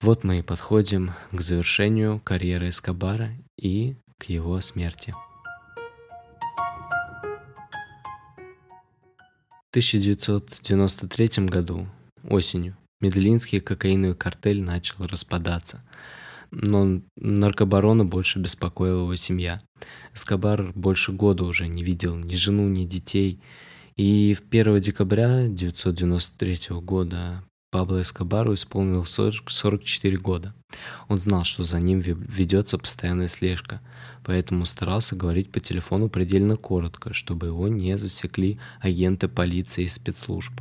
Вот 0.00 0.24
мы 0.24 0.38
и 0.38 0.42
подходим 0.42 1.12
к 1.32 1.40
завершению 1.40 2.20
карьеры 2.20 2.68
Эскобара 2.68 3.30
и 3.58 3.96
к 4.18 4.24
его 4.24 4.60
смерти. 4.60 5.14
В 9.66 9.70
1993 9.70 11.46
году, 11.46 11.86
осенью, 12.28 12.76
Медellинский 13.00 13.60
кокаиновый 13.60 14.16
картель 14.16 14.62
начал 14.62 15.06
распадаться– 15.06 15.82
но 16.54 17.00
наркобарона 17.16 18.04
больше 18.04 18.38
беспокоила 18.38 19.00
его 19.00 19.16
семья. 19.16 19.62
Эскобар 20.14 20.72
больше 20.74 21.12
года 21.12 21.44
уже 21.44 21.66
не 21.66 21.82
видел 21.82 22.16
ни 22.16 22.34
жену, 22.34 22.68
ни 22.68 22.84
детей. 22.84 23.40
И 23.96 24.34
в 24.34 24.42
1 24.48 24.80
декабря 24.80 25.44
1993 25.44 26.80
года 26.80 27.44
Пабло 27.74 28.02
Эскобару 28.02 28.54
исполнилось 28.54 29.10
44 29.10 30.16
года. 30.18 30.54
Он 31.08 31.18
знал, 31.18 31.42
что 31.42 31.64
за 31.64 31.80
ним 31.80 31.98
ведется 31.98 32.78
постоянная 32.78 33.26
слежка, 33.26 33.80
поэтому 34.22 34.64
старался 34.64 35.16
говорить 35.16 35.50
по 35.50 35.58
телефону 35.58 36.08
предельно 36.08 36.54
коротко, 36.56 37.12
чтобы 37.12 37.48
его 37.48 37.66
не 37.66 37.98
засекли 37.98 38.60
агенты 38.78 39.26
полиции 39.26 39.86
и 39.86 39.88
спецслужб. 39.88 40.52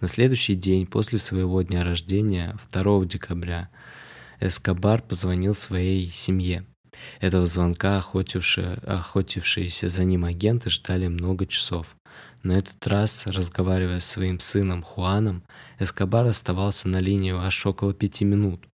На 0.00 0.06
следующий 0.06 0.54
день 0.54 0.86
после 0.86 1.18
своего 1.18 1.60
дня 1.62 1.82
рождения, 1.82 2.56
2 2.70 3.04
декабря, 3.06 3.68
Эскобар 4.38 5.02
позвонил 5.02 5.56
своей 5.56 6.08
семье. 6.12 6.64
Этого 7.18 7.46
звонка 7.46 7.98
охотившие, 7.98 8.74
охотившиеся 8.86 9.88
за 9.88 10.04
ним 10.04 10.24
агенты 10.24 10.70
ждали 10.70 11.08
много 11.08 11.48
часов. 11.48 11.96
На 12.44 12.52
этот 12.52 12.86
раз, 12.86 13.26
разговаривая 13.26 14.00
с 14.00 14.04
своим 14.04 14.38
сыном 14.38 14.82
Хуаном, 14.82 15.42
Эскобар 15.78 16.26
оставался 16.26 16.88
на 16.88 16.98
линии 16.98 17.32
аж 17.32 17.64
около 17.64 17.94
пяти 17.94 18.26
минут. 18.26 18.68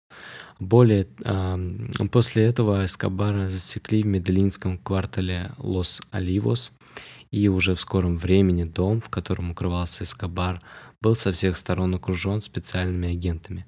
Более, 0.59 1.07
э, 1.23 2.09
после 2.11 2.45
этого 2.45 2.87
Эскобара 2.87 3.51
засекли 3.51 4.03
в 4.03 4.07
медельинском 4.07 4.79
квартале 4.79 5.53
Лос-Оливос 5.59 6.73
И 7.31 7.47
уже 7.49 7.75
в 7.75 7.81
скором 7.83 8.17
времени 8.17 8.65
дом, 8.65 9.03
в 9.03 9.11
котором 9.11 9.51
укрывался 9.51 10.05
Эскобар, 10.05 10.63
был 11.03 11.15
со 11.15 11.31
всех 11.33 11.59
сторон 11.59 11.95
окружен 11.95 12.41
специальными 12.41 13.11
агентами. 13.11 13.67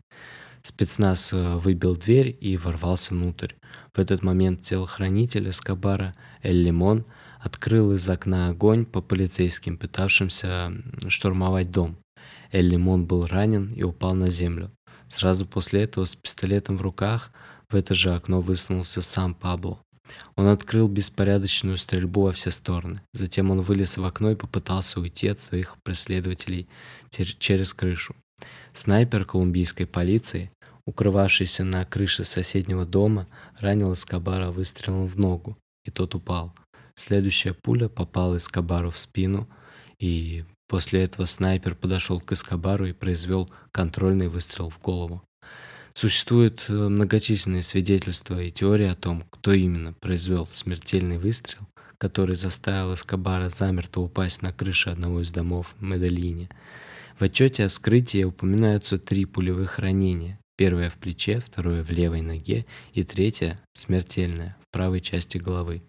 Спецназ 0.62 1.34
э, 1.34 1.56
выбил 1.56 1.94
дверь 1.94 2.36
и 2.40 2.56
ворвался 2.56 3.12
внутрь. 3.12 3.52
В 3.92 3.98
этот 3.98 4.22
момент 4.22 4.62
телохранитель 4.62 5.50
Эскобара 5.50 6.14
Эль 6.42 6.62
Лимон 6.62 7.04
открыл 7.40 7.92
из 7.92 8.08
окна 8.08 8.48
огонь 8.48 8.84
по 8.84 9.00
полицейским, 9.00 9.76
пытавшимся 9.76 10.72
штурмовать 11.08 11.70
дом. 11.70 11.96
Эль 12.52 12.68
Лимон 12.68 13.06
был 13.06 13.26
ранен 13.26 13.72
и 13.72 13.82
упал 13.82 14.14
на 14.14 14.30
землю. 14.30 14.70
Сразу 15.08 15.46
после 15.46 15.82
этого 15.82 16.04
с 16.04 16.14
пистолетом 16.14 16.76
в 16.76 16.82
руках 16.82 17.32
в 17.68 17.74
это 17.74 17.94
же 17.94 18.14
окно 18.14 18.40
высунулся 18.40 19.02
сам 19.02 19.34
Пабло. 19.34 19.80
Он 20.36 20.48
открыл 20.48 20.88
беспорядочную 20.88 21.78
стрельбу 21.78 22.22
во 22.22 22.32
все 22.32 22.50
стороны. 22.50 23.00
Затем 23.12 23.50
он 23.50 23.60
вылез 23.60 23.96
в 23.96 24.04
окно 24.04 24.32
и 24.32 24.36
попытался 24.36 25.00
уйти 25.00 25.28
от 25.28 25.40
своих 25.40 25.76
преследователей 25.82 26.68
через 27.10 27.72
крышу. 27.72 28.16
Снайпер 28.72 29.24
колумбийской 29.24 29.86
полиции, 29.86 30.50
укрывавшийся 30.84 31.64
на 31.64 31.84
крыше 31.84 32.24
соседнего 32.24 32.84
дома, 32.84 33.28
ранил 33.58 33.92
Эскобара 33.92 34.50
выстрелом 34.50 35.06
в 35.06 35.18
ногу, 35.18 35.56
и 35.84 35.90
тот 35.90 36.14
упал. 36.14 36.52
Следующая 36.94 37.54
пуля 37.54 37.88
попала 37.88 38.36
Эскобару 38.36 38.90
в 38.90 38.98
спину, 38.98 39.48
и 39.98 40.44
после 40.68 41.02
этого 41.02 41.26
снайпер 41.26 41.74
подошел 41.74 42.20
к 42.20 42.32
Эскобару 42.32 42.86
и 42.86 42.92
произвел 42.92 43.50
контрольный 43.72 44.28
выстрел 44.28 44.70
в 44.70 44.80
голову. 44.80 45.22
Существуют 45.94 46.64
э, 46.68 46.72
многочисленные 46.72 47.62
свидетельства 47.62 48.40
и 48.40 48.50
теории 48.50 48.86
о 48.86 48.94
том, 48.94 49.24
кто 49.30 49.52
именно 49.52 49.92
произвел 49.92 50.48
смертельный 50.52 51.18
выстрел, 51.18 51.60
который 51.98 52.36
заставил 52.36 52.94
Эскобара 52.94 53.48
замертво 53.48 54.02
упасть 54.02 54.42
на 54.42 54.52
крышу 54.52 54.90
одного 54.90 55.20
из 55.20 55.30
домов 55.30 55.74
в 55.78 55.82
Медельине. 55.82 56.48
В 57.18 57.22
отчете 57.22 57.64
о 57.66 57.68
вскрытии 57.68 58.24
упоминаются 58.24 58.98
три 58.98 59.26
пулевых 59.26 59.78
ранения. 59.78 60.38
Первое 60.56 60.90
в 60.90 60.94
плече, 60.94 61.40
второе 61.40 61.82
в 61.82 61.90
левой 61.90 62.22
ноге 62.22 62.66
и 62.92 63.02
третье, 63.02 63.60
смертельное, 63.74 64.56
в 64.62 64.72
правой 64.72 65.00
части 65.00 65.38
головы. 65.38 65.82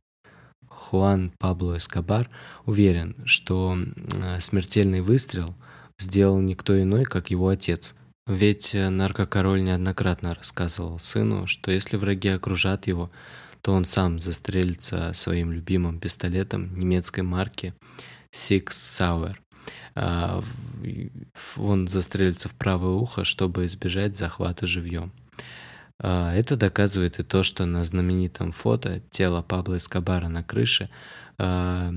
Хуан 0.82 1.32
Пабло 1.38 1.78
Эскобар 1.78 2.30
уверен, 2.66 3.16
что 3.26 3.78
э, 3.78 4.40
смертельный 4.40 5.02
выстрел 5.02 5.56
сделал 6.00 6.40
никто 6.40 6.82
иной, 6.82 7.06
как 7.06 7.32
его 7.32 7.48
отец– 7.50 7.96
ведь 8.28 8.76
э, 8.76 8.90
наркокороль 8.90 9.64
неоднократно 9.64 10.36
рассказывал 10.36 11.00
сыну, 11.00 11.48
что 11.48 11.72
если 11.72 11.98
враги 11.98 12.30
окружат 12.30 12.88
его, 12.88 13.12
то 13.62 13.74
он 13.74 13.86
сам 13.86 14.20
застрелится 14.20 15.12
своим 15.14 15.52
любимым 15.52 16.00
пистолетом 16.00 16.78
немецкой 16.78 17.22
марки 17.22 17.74
Six 18.34 18.70
Sauer. 18.70 19.36
А, 19.96 20.42
он 21.58 21.88
застрелится 21.88 22.48
в 22.48 22.56
правое 22.56 22.94
ухо, 22.94 23.24
чтобы 23.24 23.66
избежать 23.66 24.16
захвата 24.16 24.66
живьем. 24.66 25.12
А, 26.04 26.34
это 26.34 26.58
доказывает 26.58 27.20
и 27.20 27.24
то, 27.24 27.44
что 27.44 27.66
на 27.66 27.84
знаменитом 27.84 28.52
фото 28.52 29.02
тело 29.12 29.42
Пабло 29.42 29.78
Эскобара 29.78 30.28
на 30.28 30.44
крыше 30.44 30.90
а, 31.38 31.94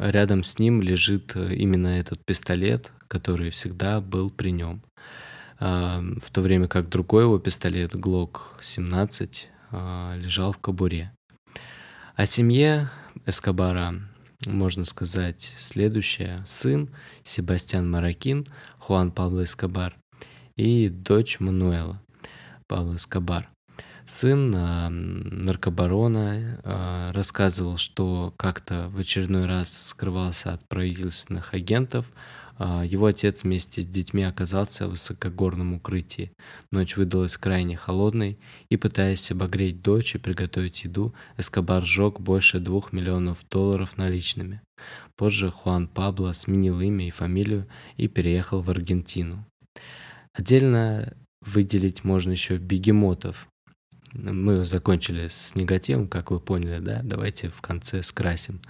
рядом 0.00 0.42
с 0.42 0.58
ним 0.58 0.82
лежит 0.82 1.36
э, 1.36 1.54
именно 1.54 1.88
этот 1.88 2.24
пистолет, 2.24 2.90
который 3.08 3.50
всегда 3.50 4.00
был 4.00 4.30
при 4.30 4.50
нем 4.50 4.82
в 5.60 6.30
то 6.32 6.40
время 6.40 6.66
как 6.66 6.88
другой 6.88 7.22
его 7.22 7.38
пистолет 7.38 7.94
Glock 7.94 8.40
17 8.60 9.48
а, 9.70 10.16
лежал 10.16 10.52
в 10.52 10.58
кобуре. 10.58 11.12
О 12.16 12.26
семье 12.26 12.90
Эскобара 13.24 13.94
можно 14.46 14.84
сказать 14.84 15.54
следующее. 15.56 16.44
Сын 16.46 16.90
Себастьян 17.22 17.88
Маракин, 17.88 18.46
Хуан 18.78 19.10
Пабло 19.10 19.44
Эскобар 19.44 19.96
и 20.56 20.88
дочь 20.88 21.40
Мануэла 21.40 22.03
Пабло 22.74 22.96
Эскобар. 22.96 23.48
Сын 24.04 24.52
э, 24.52 24.88
наркобарона 24.88 26.58
э, 26.64 27.06
рассказывал, 27.12 27.76
что 27.76 28.34
как-то 28.36 28.88
в 28.88 28.98
очередной 28.98 29.46
раз 29.46 29.90
скрывался 29.90 30.52
от 30.52 30.66
правительственных 30.66 31.54
агентов, 31.54 32.12
а, 32.56 32.84
его 32.84 33.06
отец 33.06 33.44
вместе 33.44 33.82
с 33.82 33.86
детьми 33.86 34.24
оказался 34.24 34.88
в 34.88 34.90
высокогорном 34.90 35.74
укрытии. 35.74 36.32
Ночь 36.72 36.96
выдалась 36.96 37.36
крайне 37.36 37.76
холодной, 37.76 38.40
и, 38.70 38.76
пытаясь 38.76 39.30
обогреть 39.30 39.80
дочь 39.80 40.16
и 40.16 40.18
приготовить 40.18 40.82
еду, 40.82 41.14
Эскобар 41.36 41.84
сжег 41.84 42.18
больше 42.18 42.58
двух 42.58 42.92
миллионов 42.92 43.48
долларов 43.48 43.96
наличными. 43.96 44.62
Позже 45.14 45.52
Хуан 45.52 45.86
Пабло 45.86 46.32
сменил 46.32 46.80
имя 46.80 47.06
и 47.06 47.12
фамилию 47.12 47.68
и 47.96 48.08
переехал 48.08 48.62
в 48.62 48.70
Аргентину. 48.70 49.46
Отдельно 50.32 51.14
выделить 51.44 52.04
можно 52.04 52.32
еще 52.32 52.56
бегемотов. 52.56 53.48
Мы 54.12 54.64
закончили 54.64 55.28
с 55.28 55.54
негативом, 55.54 56.08
как 56.08 56.30
вы 56.30 56.40
поняли, 56.40 56.78
да? 56.78 57.00
Давайте 57.02 57.48
в 57.48 57.60
конце 57.60 58.02
скрасим 58.02 58.60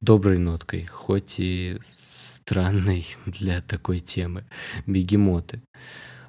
доброй 0.00 0.38
ноткой, 0.38 0.86
хоть 0.86 1.36
и 1.38 1.78
странной 1.94 3.06
для 3.26 3.60
такой 3.60 4.00
темы. 4.00 4.44
Бегемоты. 4.86 5.62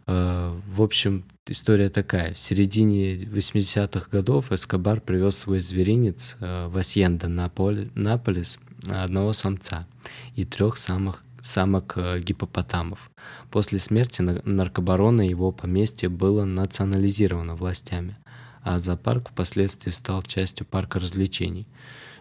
А, 0.07 0.59
в 0.67 0.81
общем, 0.81 1.25
история 1.47 1.89
такая. 1.89 2.33
В 2.33 2.39
середине 2.39 3.15
80-х 3.15 4.09
годов 4.11 4.51
Эскобар 4.51 5.01
привез 5.01 5.37
свой 5.37 5.59
зверинец 5.59 6.35
а, 6.39 6.69
в 6.69 6.77
Асьенда 6.77 7.27
Наполис 7.27 8.59
одного 8.89 9.33
самца 9.33 9.87
и 10.35 10.43
трех 10.43 10.77
самых 10.77 11.23
самок 11.43 11.93
а, 11.97 12.19
гипопотамов. 12.19 13.11
После 13.49 13.79
смерти 13.79 14.21
наркобарона 14.21 15.21
его 15.21 15.51
поместье 15.51 16.09
было 16.09 16.45
национализировано 16.45 17.55
властями, 17.55 18.17
а 18.61 18.79
зоопарк 18.79 19.29
впоследствии 19.29 19.91
стал 19.91 20.23
частью 20.23 20.65
парка 20.65 20.99
развлечений– 20.99 21.67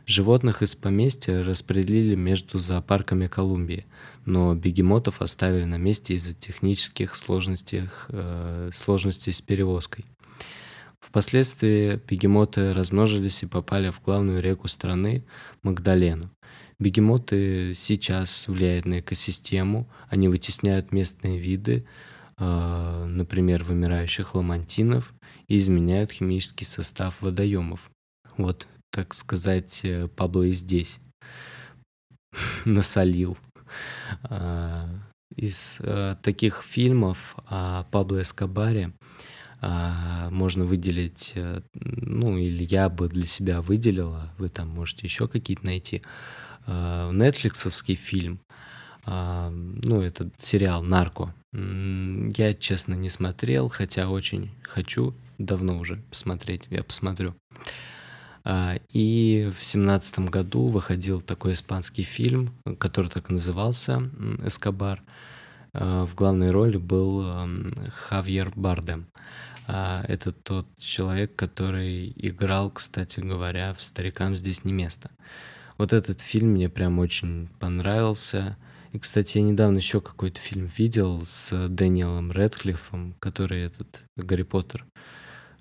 Животных 0.07 0.63
из 0.63 0.75
поместья 0.75 1.43
распределили 1.45 2.17
между 2.17 2.59
зоопарками 2.59 3.27
Колумбии, 3.27 3.87
но 4.25 4.55
бегемотов 4.57 5.23
оставили 5.23 5.65
на 5.65 5.77
месте 5.77 6.15
из-за 6.15 6.35
технических 6.35 7.15
сложностей, 7.15 7.89
э, 8.09 8.71
сложностей 8.75 9.33
с 9.33 9.41
перевозкой. 9.41 10.05
Впоследствии 10.99 12.01
бегемоты 12.09 12.75
размножились 12.75 13.45
и 13.45 13.47
попали 13.47 13.91
в 13.91 14.03
главную 14.03 14.43
реку 14.43 14.69
страны 14.69 15.25
Магдалену. 15.63 16.31
Бегемоты 16.81 17.75
сейчас 17.77 18.49
влияют 18.49 18.87
на 18.87 19.01
экосистему, 19.01 19.87
они 20.09 20.29
вытесняют 20.29 20.93
местные 20.93 21.39
виды, 21.39 21.87
э, 22.39 23.05
например, 23.07 23.63
вымирающих 23.63 24.35
ламантинов, 24.35 25.13
и 25.47 25.59
изменяют 25.59 26.11
химический 26.11 26.67
состав 26.67 27.21
водоемов. 27.21 27.91
Вот 28.39 28.67
так 28.91 29.13
сказать, 29.13 29.81
э, 29.85 30.09
Пабло 30.09 30.45
и 30.45 30.53
здесь 30.53 30.99
насолил. 32.65 33.37
А, 34.23 34.89
из 35.37 35.77
э, 35.81 36.17
таких 36.23 36.63
фильмов 36.63 37.37
о 37.47 37.85
Пабло 37.85 38.23
Эскобаре 38.23 38.93
а, 39.61 40.31
можно 40.31 40.65
выделить, 40.65 41.33
э, 41.35 41.61
ну, 41.75 42.39
или 42.39 42.65
я 42.65 42.89
бы 42.89 43.09
для 43.09 43.27
себя 43.27 43.61
выделила, 43.61 44.33
вы 44.39 44.49
там 44.49 44.69
можете 44.69 45.07
еще 45.07 45.29
какие-то 45.29 45.67
найти, 45.67 46.03
нетфликсовский 47.13 47.95
фильм, 47.95 48.41
а, 49.05 49.51
ну, 49.51 50.03
этот 50.03 50.29
сериал 50.39 50.83
«Нарко». 50.83 51.35
Я, 51.53 52.55
честно, 52.55 52.95
не 52.95 53.11
смотрел, 53.11 53.69
хотя 53.69 54.09
очень 54.09 54.51
хочу, 54.63 55.15
давно 55.39 55.79
уже 55.79 55.97
посмотреть, 56.11 56.63
я 56.71 56.85
посмотрю. 56.85 57.35
А, 58.45 58.77
и 58.93 59.51
в 59.59 59.65
семнадцатом 59.65 60.27
году 60.27 60.69
выходил 60.69 61.21
такой 61.21 61.55
испанский 61.55 62.05
фильм, 62.05 62.55
который 62.79 63.11
так 63.11 63.31
назывался 63.31 64.03
«Эскобар». 64.45 65.03
А, 65.73 66.07
в 66.07 66.15
главной 66.15 66.51
роли 66.51 66.77
был 66.77 67.49
Хавьер 67.93 68.53
Бардем. 68.55 69.07
Это 69.67 70.33
тот 70.33 70.67
человек, 70.79 71.37
который 71.37 72.13
играл, 72.17 72.71
кстати 72.71 73.21
говоря, 73.21 73.73
в 73.73 73.83
«Старикам 73.83 74.35
здесь 74.35 74.65
не 74.65 74.73
место». 74.73 75.11
Вот 75.81 75.95
этот 75.95 76.21
фильм 76.21 76.51
мне 76.51 76.69
прям 76.69 76.99
очень 76.99 77.49
понравился. 77.59 78.59
И, 78.93 78.99
кстати, 78.99 79.39
я 79.39 79.45
недавно 79.45 79.79
еще 79.79 80.03
какой-то 80.03 80.39
фильм 80.39 80.67
видел 80.77 81.25
с 81.25 81.69
Дэниелом 81.69 82.33
Редклиффом, 82.33 83.15
который 83.19 83.63
этот 83.63 84.05
Гарри 84.15 84.43
Поттер. 84.43 84.85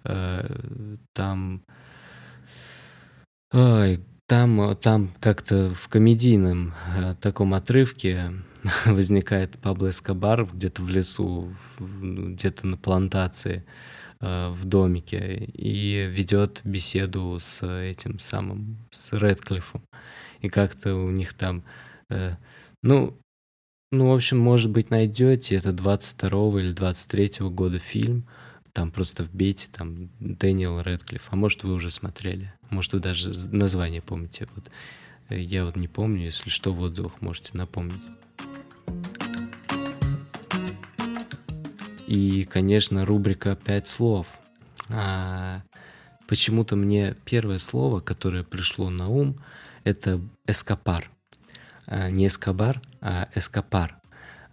Там 0.04 1.64
Ой, 3.54 4.02
там, 4.28 4.76
там 4.76 5.10
как-то 5.22 5.70
в 5.70 5.88
комедийном 5.88 6.74
э, 6.98 7.16
таком 7.22 7.54
отрывке 7.54 8.34
возникает 8.86 9.58
Пабло 9.60 9.90
Эскобар 9.90 10.46
где-то 10.54 10.82
в 10.82 10.90
лесу, 10.90 11.56
ну, 11.80 12.34
где-то 12.34 12.68
на 12.68 12.76
плантации, 12.76 13.64
э, 13.64 13.99
в 14.22 14.66
домике, 14.66 15.46
и 15.46 16.06
ведет 16.08 16.62
беседу 16.64 17.38
с 17.42 17.66
этим 17.66 18.20
самым, 18.20 18.78
с 18.92 19.14
Редклиффом. 19.14 19.84
и 20.42 20.50
как-то 20.50 20.96
у 20.96 21.10
них 21.10 21.34
там, 21.34 21.64
э, 22.10 22.36
ну, 22.84 23.18
ну, 23.92 24.12
в 24.12 24.14
общем, 24.16 24.38
может 24.38 24.72
быть, 24.72 24.90
найдете, 24.92 25.56
это 25.56 25.72
22 25.72 26.60
или 26.62 26.74
23 26.74 27.50
года 27.50 27.80
фильм, 27.80 28.28
там 28.74 28.92
просто 28.92 29.24
вбейте 29.24 29.68
там 29.72 30.10
Дэниел 30.20 30.82
Рэдклифф, 30.82 31.28
а 31.32 31.36
может 31.36 31.64
вы 31.64 31.74
уже 31.74 31.90
смотрели, 31.90 32.54
может 32.70 32.94
вы 32.94 33.00
даже 33.00 33.34
название 33.50 34.02
помните, 34.02 34.48
вот 34.56 34.70
э, 35.30 35.40
я 35.40 35.66
вот 35.66 35.76
не 35.76 35.88
помню, 35.88 36.26
если 36.26 36.50
что 36.50 36.74
в 36.74 36.82
отзывах 36.82 37.22
можете 37.22 37.52
напомнить. 37.54 38.19
И, 42.10 42.46
конечно, 42.46 43.06
рубрика 43.06 43.56
«Пять 43.56 43.88
слов». 43.88 44.26
А, 44.90 45.62
почему-то 46.28 46.76
мне 46.76 47.16
первое 47.24 47.60
слово, 47.60 48.00
которое 48.00 48.44
пришло 48.44 48.90
на 48.90 49.10
ум, 49.10 49.40
это 49.84 50.20
«эскапар». 50.48 51.12
А, 51.86 52.10
не 52.10 52.26
«эскобар», 52.26 52.82
а 53.00 53.30
«эскапар». 53.36 54.02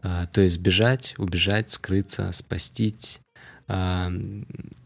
А, 0.03 0.27
то 0.27 0.43
есть 0.43 0.59
бежать, 0.59 1.15
убежать, 1.17 1.71
скрыться, 1.71 2.31
спастить. 2.33 3.21
А, 3.69 4.11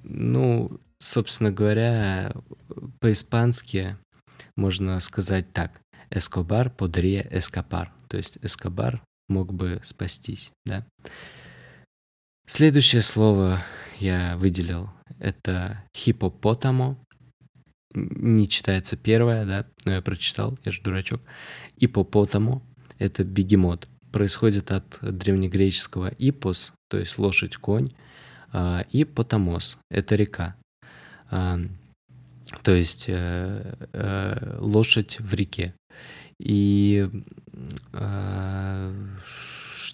ну, 0.05 0.81
собственно 1.01 1.51
говоря, 1.51 2.33
по-испански 3.01 3.97
можно 4.55 5.01
сказать 5.01 5.53
так. 5.53 5.81
«Эскобар 6.09 6.71
подría 6.71 7.27
эскапар». 7.37 7.93
То 8.07 8.17
есть 8.17 8.39
«эскобар» 8.43 9.03
мог 9.29 9.53
бы 9.53 9.81
спастись, 9.83 10.53
да. 10.65 10.87
Следующее 12.53 13.01
слово 13.01 13.63
я 14.01 14.37
выделил. 14.37 14.91
Это 15.21 15.85
хипопотамо. 15.97 16.99
Не 17.95 18.49
читается 18.49 18.97
первое, 18.97 19.47
да, 19.47 19.67
но 19.85 19.93
я 19.93 20.03
прочитал, 20.03 20.59
я 20.65 20.73
же 20.73 20.83
дурачок. 20.83 21.21
Ипопотамо– 21.77 22.61
это 22.99 23.23
бегемот. 23.23 23.87
Происходит 24.11 24.73
от 24.73 24.99
древнегреческого 25.01 26.09
ипос, 26.09 26.73
то 26.89 26.99
есть 26.99 27.19
лошадь, 27.19 27.57
конь, 27.57 27.93
а, 28.53 28.85
и 28.91 29.05
потамос– 29.05 29.79
это 29.89 30.17
река. 30.17 30.57
А, 31.31 31.61
то 32.65 32.73
есть 32.75 33.05
э, 33.07 33.77
э, 33.93 34.57
лошадь 34.59 35.21
в 35.21 35.33
реке. 35.35 35.73
И 36.41 37.09
а, 37.93 38.93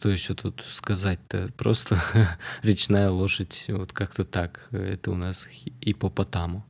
что 0.07 0.13
еще 0.13 0.35
тут 0.35 0.65
сказать-то? 0.69 1.51
Просто 1.57 2.01
речная 2.63 3.11
лошадь, 3.11 3.65
вот 3.69 3.93
как-то 3.93 4.25
так. 4.25 4.69
Это 4.71 5.11
у 5.11 5.17
нас 5.17 5.49
ипопотаму. 5.81 6.65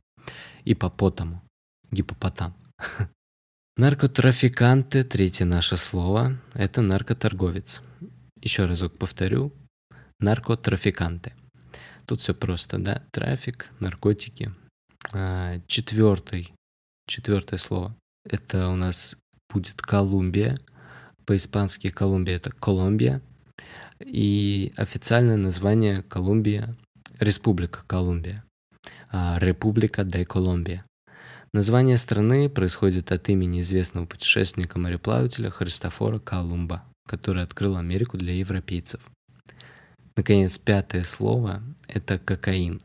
Ипопотаму. 0.65 1.43
Гипопотам. 1.91 2.55
Наркотрафиканты, 3.77 5.03
третье 5.03 5.45
наше 5.45 5.77
слово, 5.77 6.39
это 6.55 6.81
наркоторговец. 6.81 7.83
Еще 8.41 8.65
разок 8.65 8.97
повторю. 8.97 9.53
Наркотрафиканты. 10.19 11.33
Тут 12.07 12.21
все 12.21 12.33
просто, 12.33 12.79
да? 12.79 13.03
Трафик, 13.11 13.67
наркотики. 13.79 14.51
А, 15.13 15.61
четвертый, 15.67 16.53
четвертое 17.07 17.59
слово. 17.59 17.95
Это 18.25 18.69
у 18.69 18.75
нас 18.75 19.15
будет 19.47 19.79
Колумбия 19.79 20.57
по-испански 21.27 21.89
Колумбия 21.89 22.37
это 22.37 22.51
Колумбия, 22.51 23.21
и 23.99 24.73
официальное 24.77 25.37
название 25.37 26.01
Колумбия– 26.03 26.75
Республика 27.19 27.83
Колумбия, 27.85 28.43
а 29.11 29.37
Република 29.39 30.03
де 30.03 30.25
Колумбия. 30.25 30.85
Название 31.53 31.97
страны 31.97 32.49
происходит 32.49 33.11
от 33.11 33.29
имени 33.29 33.59
известного 33.59 34.05
путешественника-мореплавателя 34.05 35.49
Христофора 35.49 36.19
Колумба, 36.19 36.83
который 37.07 37.43
открыл 37.43 37.75
Америку 37.75 38.17
для 38.17 38.33
европейцев. 38.33 39.01
Наконец, 40.15 40.57
пятое 40.57 41.03
слово– 41.03 41.61
это 41.87 42.19
кокаин. 42.19 42.81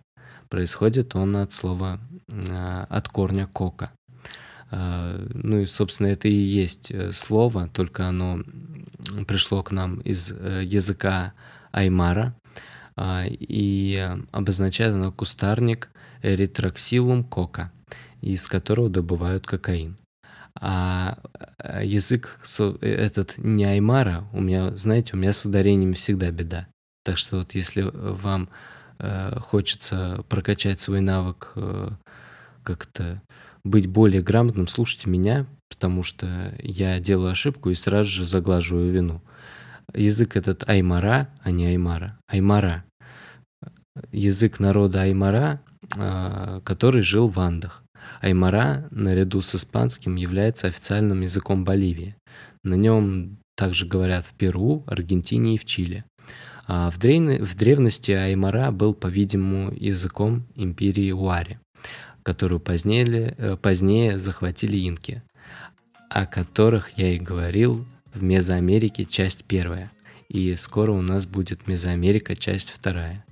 Происходит 0.48 1.14
он 1.14 1.36
от 1.36 1.52
слова, 1.52 2.00
а, 2.50 2.86
от 2.88 3.08
корня 3.08 3.46
кока. 3.46 3.92
А, 4.72 5.18
ну 5.34 5.60
и, 5.60 5.66
собственно, 5.66 6.06
это 6.08 6.28
и 6.28 6.32
есть 6.32 6.90
э, 6.90 7.12
слово, 7.12 7.68
только 7.68 8.06
оно 8.06 8.42
пришло 9.28 9.62
к 9.62 9.70
нам 9.70 10.00
из 10.00 10.32
э, 10.32 10.62
языка 10.64 11.34
аймара, 11.72 12.34
а, 12.96 13.24
и 13.28 14.16
обозначает 14.30 14.94
оно 14.94 15.12
кустарник 15.12 15.90
эритроксилум 16.22 17.22
кока, 17.22 17.70
из 18.22 18.46
которого 18.48 18.88
добывают 18.88 19.46
кокаин. 19.46 19.98
А, 20.58 21.18
а 21.58 21.84
язык 21.84 22.40
этот 22.80 23.36
не 23.36 23.64
аймара, 23.64 24.24
у 24.32 24.40
меня, 24.40 24.74
знаете, 24.78 25.10
у 25.14 25.16
меня 25.18 25.34
с 25.34 25.44
ударением 25.44 25.92
всегда 25.92 26.30
беда. 26.30 26.66
Так 27.04 27.18
что 27.18 27.38
вот 27.38 27.54
если 27.54 27.82
вам 27.82 28.48
э, 28.98 29.38
хочется 29.38 30.24
прокачать 30.30 30.80
свой 30.80 31.02
навык 31.02 31.52
как-то 32.62 33.20
быть 33.64 33.86
более 33.86 34.22
грамотным, 34.22 34.66
слушайте 34.66 35.08
меня, 35.08 35.46
потому 35.68 36.02
что 36.02 36.54
я 36.62 37.00
делаю 37.00 37.32
ошибку 37.32 37.70
и 37.70 37.74
сразу 37.74 38.10
же 38.10 38.26
заглаживаю 38.26 38.92
вину. 38.92 39.22
Язык 39.94 40.36
этот 40.36 40.68
Аймара, 40.68 41.28
а 41.42 41.50
не 41.50 41.66
Аймара. 41.66 42.18
Аймара. 42.26 42.84
Язык 44.10 44.58
народа 44.58 45.02
Аймара, 45.02 45.60
а, 45.96 46.60
который 46.60 47.02
жил 47.02 47.28
в 47.28 47.38
Андах. 47.38 47.84
Аймара, 48.20 48.88
наряду 48.90 49.42
с 49.42 49.54
испанским, 49.54 50.16
является 50.16 50.66
официальным 50.66 51.20
языком 51.20 51.64
Боливии. 51.64 52.16
На 52.64 52.74
нем 52.74 53.38
также 53.56 53.86
говорят 53.86 54.24
в 54.24 54.34
Перу, 54.34 54.82
Аргентине 54.86 55.54
и 55.54 55.58
в 55.58 55.64
Чили. 55.64 56.04
А 56.66 56.90
в, 56.90 56.98
древности 56.98 58.12
Аймара 58.12 58.70
был, 58.70 58.94
по-видимому, 58.94 59.72
языком 59.72 60.46
империи 60.54 61.12
Уари 61.12 61.58
которую 62.22 62.60
позднее, 62.60 63.34
э, 63.36 63.56
позднее 63.56 64.18
захватили 64.18 64.76
инки, 64.88 65.22
о 66.08 66.26
которых 66.26 66.96
я 66.98 67.14
и 67.14 67.18
говорил 67.18 67.84
в 68.14 68.22
Мезоамерике 68.22 69.04
часть 69.04 69.44
первая. 69.44 69.90
И 70.28 70.54
скоро 70.56 70.92
у 70.92 71.02
нас 71.02 71.26
будет 71.26 71.66
Мезоамерика 71.66 72.36
часть 72.36 72.70
вторая. 72.70 73.24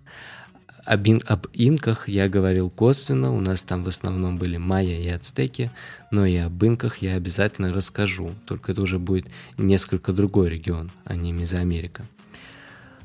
Об, 0.84 1.06
ин, 1.06 1.20
об 1.26 1.46
инках 1.52 2.08
я 2.08 2.28
говорил 2.28 2.70
косвенно, 2.70 3.32
у 3.32 3.40
нас 3.40 3.62
там 3.62 3.84
в 3.84 3.88
основном 3.88 4.38
были 4.38 4.56
майя 4.56 4.98
и 4.98 5.08
ацтеки, 5.08 5.70
но 6.10 6.24
и 6.24 6.36
об 6.36 6.64
инках 6.64 6.98
я 6.98 7.14
обязательно 7.14 7.72
расскажу, 7.72 8.30
только 8.46 8.72
это 8.72 8.82
уже 8.82 8.98
будет 8.98 9.26
несколько 9.58 10.12
другой 10.12 10.50
регион, 10.50 10.90
а 11.04 11.14
не 11.14 11.32
Мезоамерика. 11.32 12.04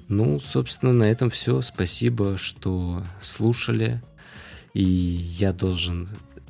Ну, 0.07 0.39
собственно, 0.39 0.93
на 0.93 1.03
этом 1.03 1.29
все. 1.29 1.61
Спасибо, 1.61 2.37
что 2.37 3.03
слушали. 3.21 4.01
И 4.75 4.83
я 4.83 5.53
должен 5.53 6.09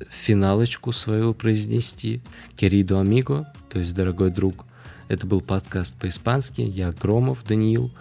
финалочку 0.09 0.91
свою 0.91 1.35
произнести. 1.35 2.21
Querido 2.57 3.01
amigo, 3.01 3.45
то 3.69 3.79
есть 3.79 3.95
дорогой 3.95 4.31
друг. 4.31 4.65
Это 5.07 5.27
был 5.27 5.41
подкаст 5.41 5.95
по-испански. 5.99 6.61
Я 6.61 6.91
Громов 6.91 7.45
Даниил. 7.45 7.91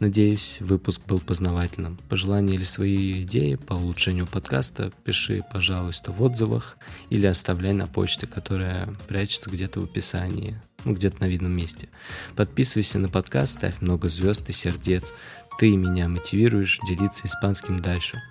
Надеюсь, 0.00 0.56
выпуск 0.60 1.02
был 1.06 1.20
познавательным. 1.20 1.98
Пожелания 2.08 2.54
или 2.54 2.64
свои 2.64 3.22
идеи 3.24 3.56
по 3.56 3.74
улучшению 3.74 4.26
подкаста 4.26 4.90
пиши, 5.04 5.44
пожалуйста, 5.52 6.12
в 6.12 6.22
отзывах 6.22 6.78
или 7.10 7.26
оставляй 7.26 7.74
на 7.74 7.86
почте, 7.86 8.26
которая 8.26 8.88
прячется 9.06 9.50
где-то 9.50 9.82
в 9.82 9.84
описании, 9.84 10.58
ну, 10.86 10.94
где-то 10.94 11.20
на 11.20 11.28
видном 11.28 11.52
месте. 11.52 11.90
Подписывайся 12.34 12.98
на 12.98 13.10
подкаст, 13.10 13.56
ставь 13.56 13.82
много 13.82 14.08
звезд 14.08 14.48
и 14.48 14.54
сердец. 14.54 15.12
Ты 15.58 15.76
меня 15.76 16.08
мотивируешь 16.08 16.78
делиться 16.86 17.26
испанским 17.26 17.78
дальше. 17.78 18.22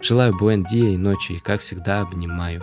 Желаю 0.00 0.36
буэн 0.36 0.64
и 0.72 0.96
ночи, 0.96 1.32
и 1.32 1.40
как 1.40 1.60
всегда 1.60 2.00
обнимаю. 2.00 2.62